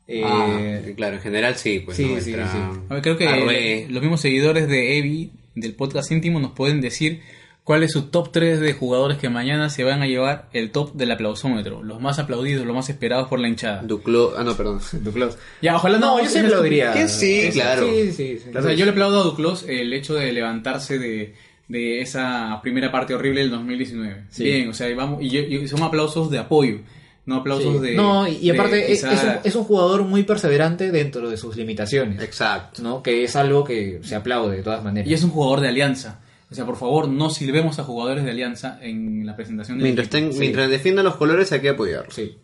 [0.08, 1.96] eh, Ah, claro, en general sí, pues.
[1.96, 2.20] sí, ¿no?
[2.20, 2.80] sí, Beltrán, sí.
[2.88, 7.20] A ver, creo que los mismos seguidores de Evi, del podcast íntimo, nos pueden decir
[7.64, 10.94] cuál es su top 3 de jugadores que mañana se van a llevar el top
[10.94, 11.82] del aplausómetro.
[11.82, 13.82] Los más aplaudidos, los más esperados por la hinchada.
[13.82, 14.32] Duclos.
[14.36, 14.80] Ah, no, perdón.
[14.92, 15.38] Duclos.
[15.62, 16.92] Ya, ojalá No, yo sí es- aplaudiría.
[16.92, 17.88] que sí, Eso, claro.
[17.88, 18.50] Sí, sí, sí.
[18.56, 21.34] O sea, yo le aplaudo a Duclos el hecho de levantarse de,
[21.68, 24.24] de esa primera parte horrible del 2019.
[24.30, 24.44] Sí.
[24.44, 26.78] Bien, o sea, y vamos, y, yo- y son aplausos de apoyo,
[27.26, 27.86] no aplausos Sí.
[27.90, 27.94] de...
[27.94, 31.36] no, y, de aparte es, quizá- es un, es un jugador muy perseverante dentro de
[31.36, 32.82] sus limitaciones, Exacto.
[32.82, 33.02] ¿no?
[33.02, 35.08] Que es algo que se aplaude de todas maneras.
[35.08, 36.20] Y es un jugador de alianza.
[36.50, 40.08] O sea, por favor, no silbemos a jugadores de Alianza en la presentación del Mientras,
[40.08, 40.30] equipo.
[40.32, 42.14] estén- mientras defiendan los colores hay que apoyarlos.
[42.14, 42.38] Sí.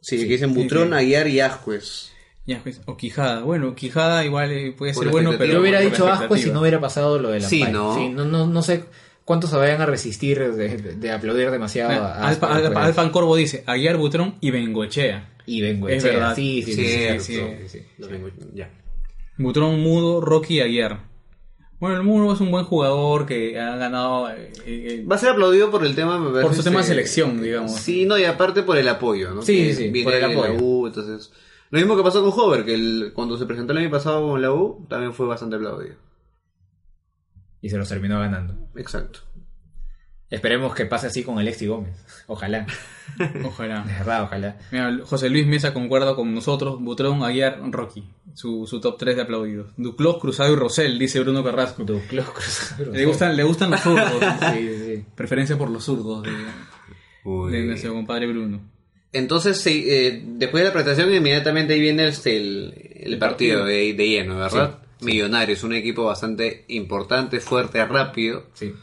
[0.00, 0.94] Sí, aquí dicen sí, Butrón, sí.
[0.94, 2.12] Aguiar y Ascuez.
[2.46, 3.42] Ya, pues, o Quijada.
[3.42, 5.54] Bueno, Quijada igual eh, puede Por ser bueno, pero...
[5.54, 7.64] Yo hubiera dicho asco si no hubiera pasado lo de la Sí.
[7.72, 8.08] ¿no?
[8.10, 8.84] no, no, no sé
[9.24, 12.84] cuántos se vayan a resistir de, de aplaudir demasiado a, a Alfa, Asco Alfa- después.
[12.86, 15.32] Alfan Corvo dice Aguiar Butrón y Bengoechea.
[15.44, 16.36] Y vengo Es verdad.
[16.36, 16.84] Sí, sí, sí.
[16.84, 17.40] Sí, sí.
[17.68, 18.06] sí, sí.
[18.54, 18.70] Ya.
[19.38, 21.00] Butrón, Mudo, Rocky y Aguiar.
[21.78, 25.30] Bueno, el Mudo es un buen jugador que ha ganado eh, eh, Va a ser
[25.30, 26.18] aplaudido por el tema...
[26.18, 27.72] me por su tema de este, selección, digamos.
[27.72, 29.42] Sí, no, y aparte por el apoyo, ¿no?
[29.42, 30.64] Sí, Que sí, viene por el la apoyo.
[30.64, 31.32] U, entonces...
[31.70, 34.40] Lo mismo que pasó con Hover, que el- cuando se presentó el año pasado con
[34.40, 35.96] la U, también fue bastante aplaudido.
[37.60, 38.54] Y se los terminó ganando.
[38.76, 39.20] Exacto.
[40.28, 41.94] Esperemos que pase así con Alexi Gómez.
[42.26, 42.66] Ojalá.
[43.44, 43.84] Ojalá.
[43.84, 44.58] De verdad, ojalá.
[44.72, 48.04] Mira, José Luis Mesa concuerda con nosotros, Butrón, Aguiar, Rocky,
[48.34, 49.68] su, su top 3 de aplaudidos.
[49.76, 51.84] Duclos, Cruzado y Rosell, dice Bruno Carrasco.
[51.84, 52.92] Duclos Cruzado.
[52.92, 54.12] Le gustan, le gustan los zurdos.
[54.52, 55.04] Sí, sí.
[55.14, 56.32] Preferencia por los zurdos de,
[57.56, 58.60] de nuestro compadre Bruno.
[59.12, 63.94] Entonces, sí, eh, después de la presentación, inmediatamente ahí viene este, el, el partido de,
[63.94, 64.80] de lleno, ¿verdad?
[65.00, 68.74] Millonarios, un equipo bastante importante, fuerte, rápido, sí.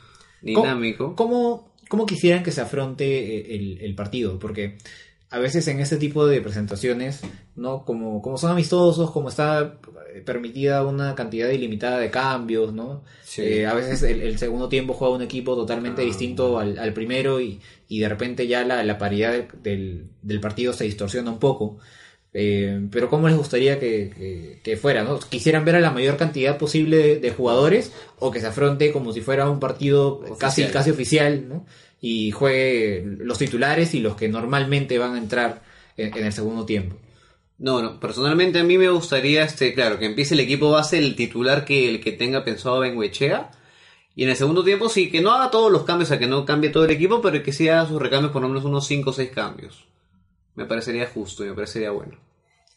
[0.44, 1.16] Dinámico.
[1.16, 4.38] ¿Cómo, cómo quisieran que se afronte eh, el, el partido?
[4.40, 4.78] Porque
[5.30, 7.22] a veces en este tipo de presentaciones,
[7.56, 7.84] ¿no?
[7.86, 9.80] Como, como son amistosos, como está
[10.14, 13.04] eh, permitida una cantidad ilimitada de cambios, ¿no?
[13.24, 13.42] Sí.
[13.42, 16.06] Eh, a veces el, el segundo tiempo juega un equipo totalmente Ah.
[16.06, 19.34] distinto al, al primero y, y de repente ya la, la paridad
[19.64, 21.80] del, del partido se distorsiona un poco.
[22.36, 25.04] Eh, pero ¿cómo les gustaría que, que- que fuera?
[25.04, 25.20] ¿no?
[25.20, 29.14] ¿Quisieran ver a la mayor cantidad posible de, de jugadores o que se afronte como
[29.14, 30.72] si fuera un partido casi, Oficial.
[30.72, 31.66] casi oficial ¿no?
[32.02, 35.62] y juegue los titulares y los que normalmente van a entrar
[35.96, 36.96] en, en el segundo tiempo?
[37.60, 41.16] No, no, personalmente a mí me gustaría, este, claro, que empiece el equipo base, el
[41.16, 43.52] titular que el que tenga pensado Benguechea.
[44.16, 46.28] Y en el segundo tiempo sí, que no haga todos los cambios, o sea, que
[46.28, 48.86] no cambie todo el equipo, pero que sí haga sus recambios por lo menos unos
[48.88, 49.86] 5 o 6 cambios.
[50.56, 52.18] Me parecería justo y me parecería bueno.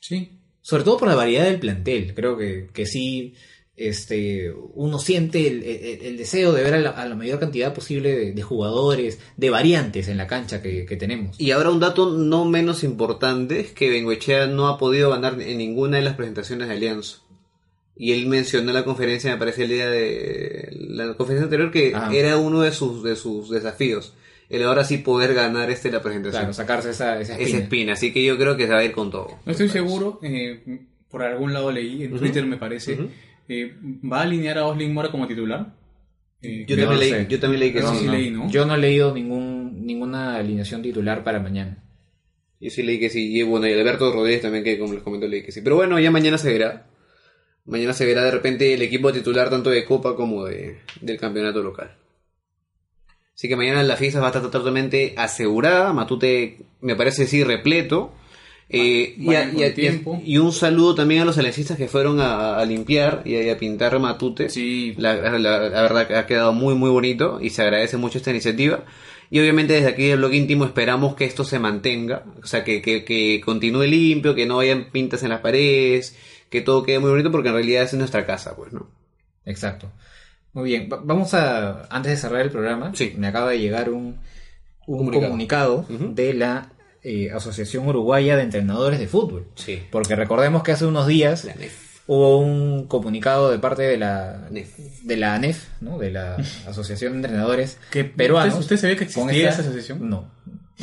[0.00, 0.38] Sí.
[0.62, 2.14] Sobre todo por la variedad del plantel.
[2.14, 3.34] Creo que, que sí
[3.76, 7.74] este, uno siente el, el- el deseo de ver a la, a la mayor cantidad
[7.74, 11.38] posible de, de jugadores, de variantes en la cancha que, que tenemos.
[11.38, 15.58] Y ahora un dato no menos importante es que Bengoechea no ha podido ganar en
[15.58, 17.18] ninguna de las presentaciones de Alianza.
[17.98, 21.92] Y él mencionó en la conferencia, me parece el día de la conferencia anterior, que
[21.94, 22.10] Ah.
[22.12, 24.14] era uno de sus, de sus desafíos.
[24.48, 26.42] El ahora sí poder ganar este la presentación.
[26.42, 27.48] Claro, sacarse esa, esa espina.
[27.48, 29.28] Esa espina, así que yo creo que se va a ir con todo.
[29.44, 30.80] No estoy seguro, eh,
[31.10, 32.96] por algún lado leí, en Twitter me parece,
[33.48, 33.74] eh,
[34.04, 35.74] ¿va a alinear a Oslin Mora como titular?
[36.42, 37.26] Eh, Yo, también leí, sé.
[37.28, 38.00] yo también leí que No, sí.
[38.00, 38.48] sí leí, ¿no?
[38.50, 41.82] Yo no he leído ningún, ninguna alineación titular para mañana.
[42.60, 43.36] Yo sí leí que sí.
[43.36, 45.60] Y bueno, y Alberto Rodríguez también, que como les comentó, leí que sí.
[45.62, 46.86] Pero bueno, ya mañana se verá.
[47.64, 51.62] Mañana se verá de repente el equipo titular tanto de Copa como de, del campeonato
[51.62, 51.96] local.
[53.36, 55.92] Así que mañana la fiesta va a estar totalmente asegurada.
[55.92, 58.12] Matute me parece sí repleto.
[58.68, 60.20] Eh, y, a- y a- tiempo.
[60.24, 63.50] y un saludo también a los alencistas que fueron a, a limpiar y a, y
[63.50, 64.48] a pintar Matute.
[64.48, 64.94] Sí.
[64.98, 68.30] La, la- la verdad que ha quedado muy muy bonito y se agradece mucho esta
[68.30, 68.84] iniciativa.
[69.30, 72.80] Y obviamente desde aquí del blog íntimo esperamos que esto se mantenga, o sea, que,
[72.80, 76.16] que, que continúe limpio, que no hayan pintas en las paredes,
[76.48, 78.88] que todo quede muy bonito porque en realidad es nuestra casa, pues, ¿no?
[79.44, 79.90] Exacto.
[80.56, 83.12] Muy bien, va- vamos a, antes de cerrar el programa, Sí.
[83.18, 84.16] me acaba de llegar un,
[84.86, 85.84] un Comunicado.
[85.88, 86.70] de la
[87.02, 89.46] eh, Asociación Uruguaya de Entrenadores de Fútbol.
[89.54, 89.82] Sí.
[89.90, 91.46] Porque recordemos que hace unos días
[92.06, 94.78] hubo un comunicado de parte de la NEF.
[95.04, 95.98] de la ANEF, ¿no?
[95.98, 96.36] de la
[96.66, 98.54] Asociación de Entrenadores ¿Que Peruanos.
[98.54, 100.08] ¿Usted, usted sabía que existía esa asociación?
[100.08, 100.30] No,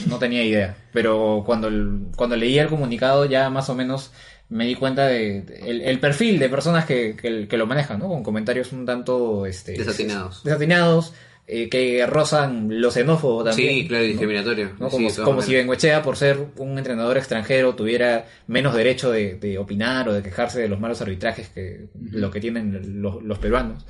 [0.07, 0.77] no tenía idea.
[0.93, 4.11] Pero cuando, el- cuando leía el comunicado ya más o menos
[4.53, 7.99] me di cuenta de, de- el, el perfil de personas que, que, que lo manejan,
[7.99, 8.07] ¿no?
[8.07, 10.43] Con comentarios un tanto este, Desatinados.
[10.43, 11.13] desatinados,
[11.45, 13.69] eh, que rozan lo xenófobo también.
[13.81, 14.71] Sí, claro, discriminatorio.
[14.79, 14.89] ¿no?
[14.89, 15.53] Como, como si.
[15.53, 20.61] Bengoechea, por ser un entrenador extranjero, tuviera menos derecho de, de opinar o de quejarse
[20.61, 23.85] de los malos arbitrajes que lo que tienen los, los peruanos,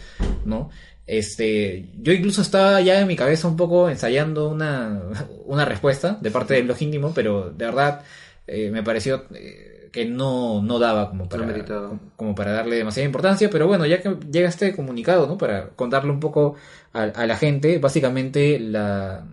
[0.46, 0.70] ¿no?
[1.06, 5.02] Este, yo incluso estaba ya en mi cabeza un poco ensayando una,
[5.46, 8.02] una respuesta de parte del blog íntimo, pero de verdad
[8.48, 11.44] eh, me pareció eh, que no, no daba como para,
[11.94, 15.38] No como, para darle demasiada importancia, pero bueno, ya que llega este comunicado, ¿no?
[15.38, 16.56] Para contarle un poco
[16.92, 19.24] a, a la gente, básicamente la,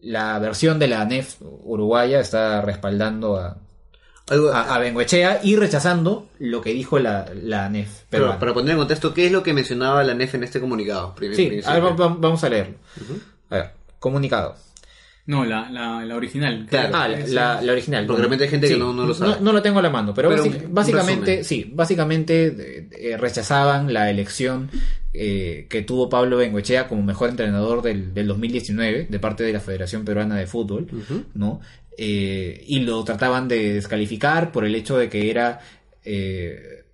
[0.00, 3.58] la versión de la ANEF uruguaya está respaldando a,
[4.52, 8.78] a, a Bengoechea y rechazando lo que dijo la, la ANEF pero para poner en
[8.78, 11.14] contexto, ¿qué es lo que mencionaba la NEF en este comunicado?
[11.14, 11.82] Prim- Sí, a ver,
[12.18, 12.74] vamos a leerlo.
[13.50, 14.56] A ver, comunicado.
[15.30, 16.66] No, la, la, la original.
[16.68, 16.90] Claro.
[16.92, 18.04] Ah, la, la- la original.
[18.06, 19.30] Porque de repente hay gente que no- no lo sabe.
[19.36, 21.44] No, no la tengo a la mano, pero, Pero básic- un básicamente, resumen.
[21.44, 24.70] sí, básicamente eh, eh, rechazaban la elección
[25.14, 29.60] eh, que tuvo Pablo Bengoechea como mejor entrenador del, del 2019 de parte de la
[29.60, 30.88] Federación Peruana de Fútbol,
[31.34, 31.60] ¿no?
[31.98, 35.60] Eh, y lo trataban de descalificar por el hecho de que era
[36.04, 36.84] eh,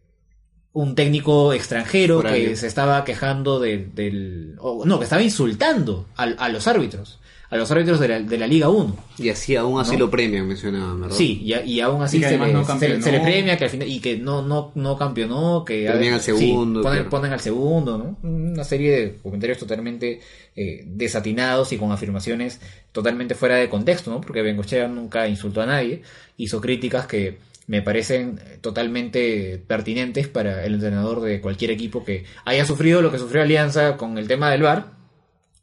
[0.73, 4.57] un técnico extranjero que se estaba quejando de- del...
[4.57, 7.19] no, que estaba insultando a, a los árbitros,
[7.49, 8.97] a los árbitros de la, de la Liga 1.
[9.19, 10.01] Y así aún así ¿No?
[10.01, 11.17] lo premian, mencionaban, ¿verdad?
[11.17, 13.03] Sí, y, aún así Y se, le, no se- campeonó.
[13.05, 16.21] se le premia que al final, y que no, no, no campeonó, que Premian al
[16.21, 17.11] sí, segundo, ponen, claro.
[17.11, 18.29] ponen al segundo, ¿no?
[18.29, 20.21] Una serie de comentarios totalmente
[20.57, 22.61] eh, desatinados y con afirmaciones
[22.93, 24.21] totalmente fuera de contexto, ¿no?
[24.21, 26.03] Porque Bengochea nunca insultó a nadie,
[26.37, 27.39] hizo críticas que
[27.69, 33.19] me parecen totalmente pertinentes para el entrenador de cualquier equipo que haya sufrido lo que
[33.19, 34.96] sufrió Alianza con el tema del VAR,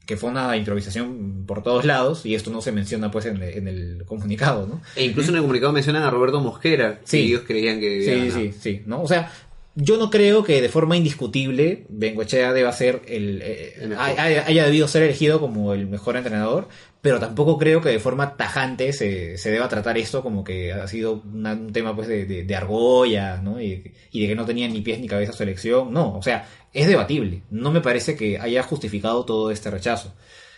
[0.06, 3.68] que fue una improvisación por todos lados, y esto no se menciona pues en, en
[3.70, 4.82] el comunicado, ¿no?
[4.98, 7.20] E incluso en el comunicado mencionan a Roberto Mosquera, Sí.
[7.20, 9.02] que ellos creían que Sí, sí, sí, ¿no?
[9.02, 9.32] O sea,
[9.76, 14.66] yo no creo que de forma indiscutible Bengochea deba ser el, eh, El haya, haya
[14.66, 16.68] debido ser elegido como el mejor entrenador,
[17.02, 20.88] pero tampoco creo que de forma tajante se, se deba tratar esto como que ha
[20.88, 23.60] sido una- un tema pues de, de, de argolla, ¿no?
[23.62, 25.92] Y, y de que no tenía ni pies ni cabeza su elección.
[25.92, 27.42] No, o sea, es debatible.
[27.50, 30.14] No me parece que haya justificado todo este rechazo.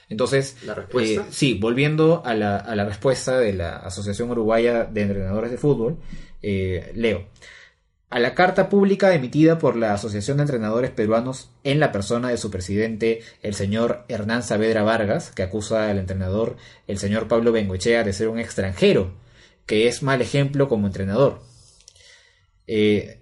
[0.08, 1.22] Entonces, ¿La respuesta?
[1.22, 5.58] eh, sí, volviendo a la, a la respuesta de la Asociación Uruguaya de Entrenadores de
[5.58, 5.98] Fútbol,
[6.44, 7.28] eh, leo.
[8.10, 12.38] A la carta pública emitida por la Asociación de Entrenadores Peruanos en la persona de
[12.38, 16.56] su presidente, el señor Hernán Saavedra Vargas, que acusa al entrenador,
[16.88, 19.14] el señor Pablo Bengochea, de ser un extranjero,
[19.66, 21.42] que es mal ejemplo como entrenador.
[22.68, 23.20] Eh,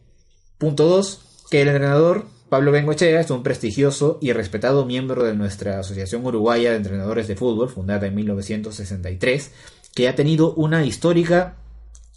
[0.58, 1.48] punto 2.
[1.50, 6.72] Que el entrenador Pablo Bengochea es un prestigioso y respetado miembro de nuestra Asociación Uruguaya
[6.72, 9.52] de Entrenadores de Fútbol, fundada en 1963,
[9.96, 11.58] que ha tenido una histórica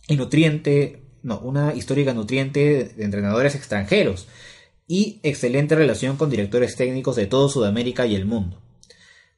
[0.08, 4.28] y nutriente, no, una histórica nutriente de entrenadores extranjeros
[4.86, 8.62] y excelente relación con directores técnicos de todo Sudamérica y el mundo.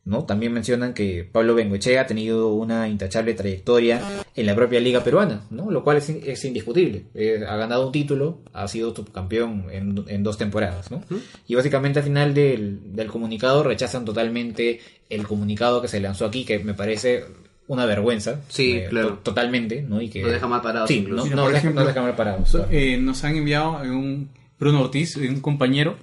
[0.05, 0.25] ¿no?
[0.25, 4.03] También mencionan que Pablo Bengoechea ha tenido una intachable trayectoria
[4.37, 5.71] en la propia liga peruana, ¿no?
[5.71, 7.07] lo cual es, es indiscutible.
[7.15, 10.91] Eh, ha ganado un título, ha sido subcampeón en, en dos temporadas.
[10.91, 11.03] ¿no?
[11.47, 16.45] Y básicamente al final del, del comunicado rechazan totalmente el comunicado que se lanzó aquí,
[16.45, 17.25] que me parece
[17.69, 18.41] una vergüenza.
[18.49, 19.09] Sí, eh, claro.
[19.11, 19.83] to- totalmente.
[19.83, 20.03] ¿no?
[20.03, 21.19] Y que, Nos deja mal parados Sí, incluso.
[21.19, 22.49] no, Mira, no por deja, ejemplo, no deja mal parados.
[22.49, 25.97] So- eh, nos han enviado un Bruno Ortiz, un compañero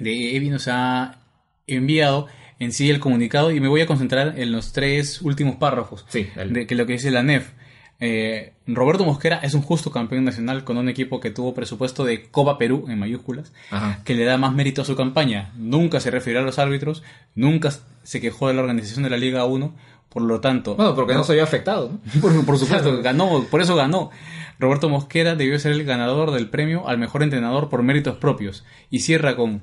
[0.00, 1.20] de Evi, nos ha
[1.66, 2.26] enviado
[2.58, 6.26] en sí el comunicado y me voy a concentrar en los tres últimos párrafos Sí,
[6.50, 7.52] de que lo que dice la NEF.
[8.00, 12.22] Eh, Roberto Mosquera es un justo campeón nacional con un equipo que tuvo presupuesto de
[12.30, 14.02] Copa Perú en mayúsculas, Ajá.
[14.04, 15.52] que le da más mérito a su campaña.
[15.56, 17.02] Nunca se refirió a los árbitros,
[17.34, 17.70] nunca
[18.04, 19.74] se quejó de la organización de la Liga 1,
[20.18, 20.74] por lo tanto...
[20.74, 21.90] Bueno, porque no se había afectado.
[22.14, 22.20] ¿no?
[22.20, 24.10] Por, por supuesto, ganó, por eso ganó.
[24.58, 28.64] Roberto Mosquera debió ser el ganador del premio al mejor entrenador por méritos propios.
[28.90, 29.62] Y cierra con,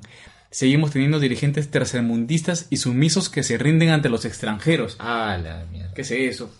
[0.50, 4.96] seguimos teniendo dirigentes tercermundistas y sumisos que se rinden ante los extranjeros.
[4.98, 5.92] Ah, la mierda.
[5.92, 6.50] ¿Qué es eso?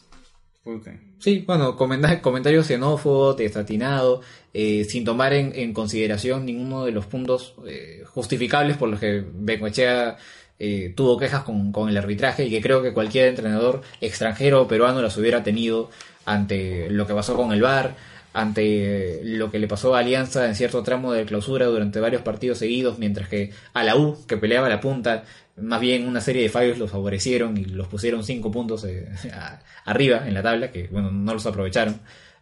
[1.20, 4.20] Sí, bueno, comenta- comentarios xenófobos, desatinado,
[4.52, 9.24] eh, sin tomar en, en consideración ninguno de los puntos eh, justificables por los que
[9.32, 10.16] Bengoechea
[10.58, 14.68] eh, tuvo quejas con, con el arbitraje y que creo que cualquier entrenador extranjero o
[14.68, 15.90] peruano las hubiera tenido
[16.24, 17.94] ante lo que pasó con el VAR,
[18.32, 22.58] ante lo que le pasó a Alianza en cierto tramo de clausura durante varios partidos
[22.58, 25.24] seguidos, mientras que a la U, que peleaba la punta,
[25.56, 29.08] más bien una serie de fallos los favorecieron y los pusieron cinco puntos eh,
[29.86, 32.00] arriba en la tabla, que bueno, no los aprovecharon,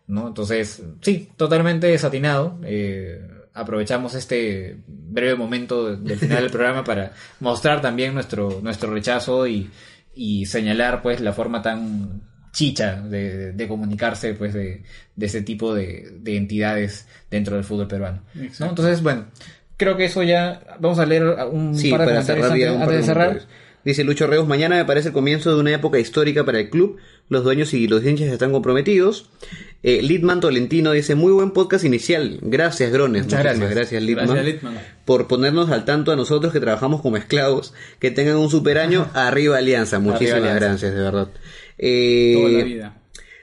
[0.09, 0.29] ¿no?
[0.29, 2.59] Entonces, sí, totalmente desatinado.
[2.65, 3.21] eh,
[3.55, 9.71] aprovechamos este breve momento del final del programa para mostrar también nuestro, nuestro rechazo y,
[10.15, 14.83] y señalar pues la forma tan chicha de, de comunicarse pues de,
[15.17, 18.23] de ese tipo de, de entidades dentro del fútbol peruano.
[18.61, 18.67] ¿no?
[18.69, 19.27] Entonces, bueno,
[19.77, 22.83] creo que eso ya vamos a leer un Sí, par de para comentarios cerrar antes,
[22.83, 23.27] antes de de cerrar.
[23.29, 23.64] comentarios.
[23.85, 26.97] Dice Lucho Reus, mañana me parece el comienzo de una época histórica para el club.
[27.29, 29.29] Los dueños y los hinchas están comprometidos.
[29.83, 32.39] Eh, Litman Tolentino dice, muy buen podcast inicial.
[32.41, 33.25] Gracias, Grones.
[33.25, 33.71] Muchas gracias.
[33.71, 34.27] gracias, Litman.
[34.27, 34.79] Gracias, Litman.
[35.05, 37.75] Por ponernos al tanto a nosotros que trabajamos como esclavos.
[37.99, 39.11] Que tengan un super año.
[39.15, 39.99] Arriba Alianza.
[39.99, 40.67] Muchísimas Alianza.
[40.67, 41.29] gracias, de verdad.
[41.77, 43.01] Eh, Toda la vida.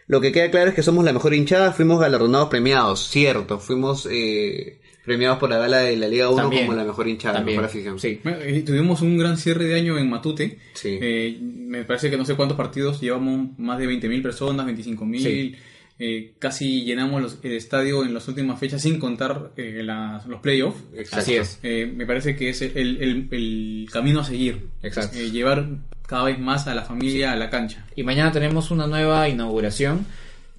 [0.07, 4.05] Lo que queda claro es que somos la mejor hinchada, fuimos galardonados premiados, cierto, fuimos
[4.11, 6.65] eh, premiados por la gala de la Liga 1 También.
[6.67, 7.57] como la mejor hinchada, la También.
[7.57, 7.99] mejor afición.
[7.99, 8.19] Sí.
[8.23, 10.59] Bueno, tuvimos un gran cierre de año en Matute.
[10.73, 10.97] Sí.
[11.01, 15.19] Eh, me parece que no sé cuántos partidos llevamos más de 20.000 personas, 25.000.
[15.23, 15.55] Sí.
[16.03, 20.39] Eh, casi llenamos los- el estadio en las últimas fechas sin contar eh, las- los
[20.39, 20.79] playoffs.
[20.95, 21.17] Exacto.
[21.17, 21.59] Así es.
[21.61, 24.67] Eh, me parece que es el, el- el camino a seguir.
[24.81, 25.17] Exacto.
[25.19, 25.67] Eh, llevar
[26.07, 27.85] cada vez más a la familia, a la cancha.
[27.95, 30.05] Y mañana tenemos una nueva inauguración.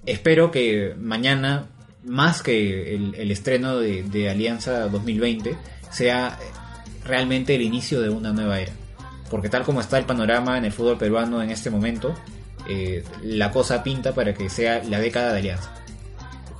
[0.05, 1.67] Espero que mañana,
[2.05, 5.55] más que el, el estreno de, de Alianza 2020,
[5.89, 6.37] sea
[7.05, 8.71] realmente el inicio de una nueva era.
[9.29, 12.13] Porque tal como está el panorama en el fútbol peruano en este momento,
[12.69, 15.71] eh, la cosa pinta para que sea la década de Alianza.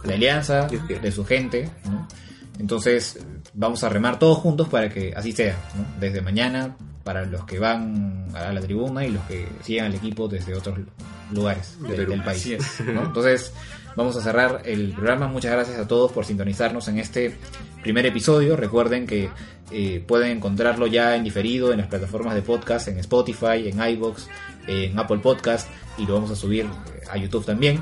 [0.03, 2.07] De Alianza, de su gente, ¿no?
[2.59, 3.19] Entonces
[3.53, 5.85] vamos a remar todos juntos para que así sea, ¿no?
[5.99, 10.27] Desde mañana, para los que van a la tribuna y los que siguen al equipo
[10.27, 10.79] desde otros
[11.31, 12.57] lugares De del- país.
[12.85, 13.03] ¿no?
[13.05, 13.53] Entonces,
[13.95, 15.27] vamos a cerrar el programa.
[15.27, 17.35] Muchas gracias a todos por sintonizarnos en este
[17.81, 18.55] primer episodio.
[18.55, 19.29] Recuerden que
[19.71, 24.27] eh, pueden encontrarlo ya en diferido en las plataformas de podcast, en Spotify, en iBox,
[24.67, 27.81] en Apple Podcast y lo vamos a subir eh, a YouTube también.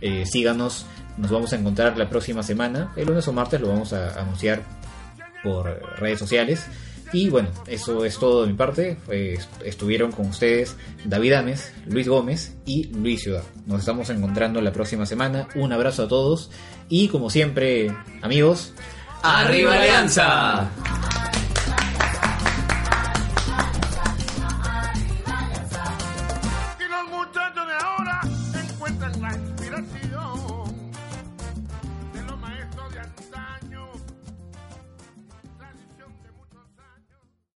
[0.00, 0.86] Eh, síganos,
[1.16, 2.92] nos vamos a encontrar la próxima semana.
[2.96, 4.62] El lunes o martes lo vamos a anunciar
[5.42, 6.66] por redes sociales.
[7.12, 8.96] Y bueno, eso es todo de mi parte.
[9.10, 13.42] Eh, est- estuvieron con ustedes David Ames, Luis Gómez y Luis Ciudad.
[13.66, 15.48] Nos estamos encontrando la próxima semana.
[15.56, 16.50] Un abrazo a todos
[16.88, 17.92] y como siempre,
[18.22, 18.74] amigos,
[19.22, 20.70] ¡Arriba Alianza!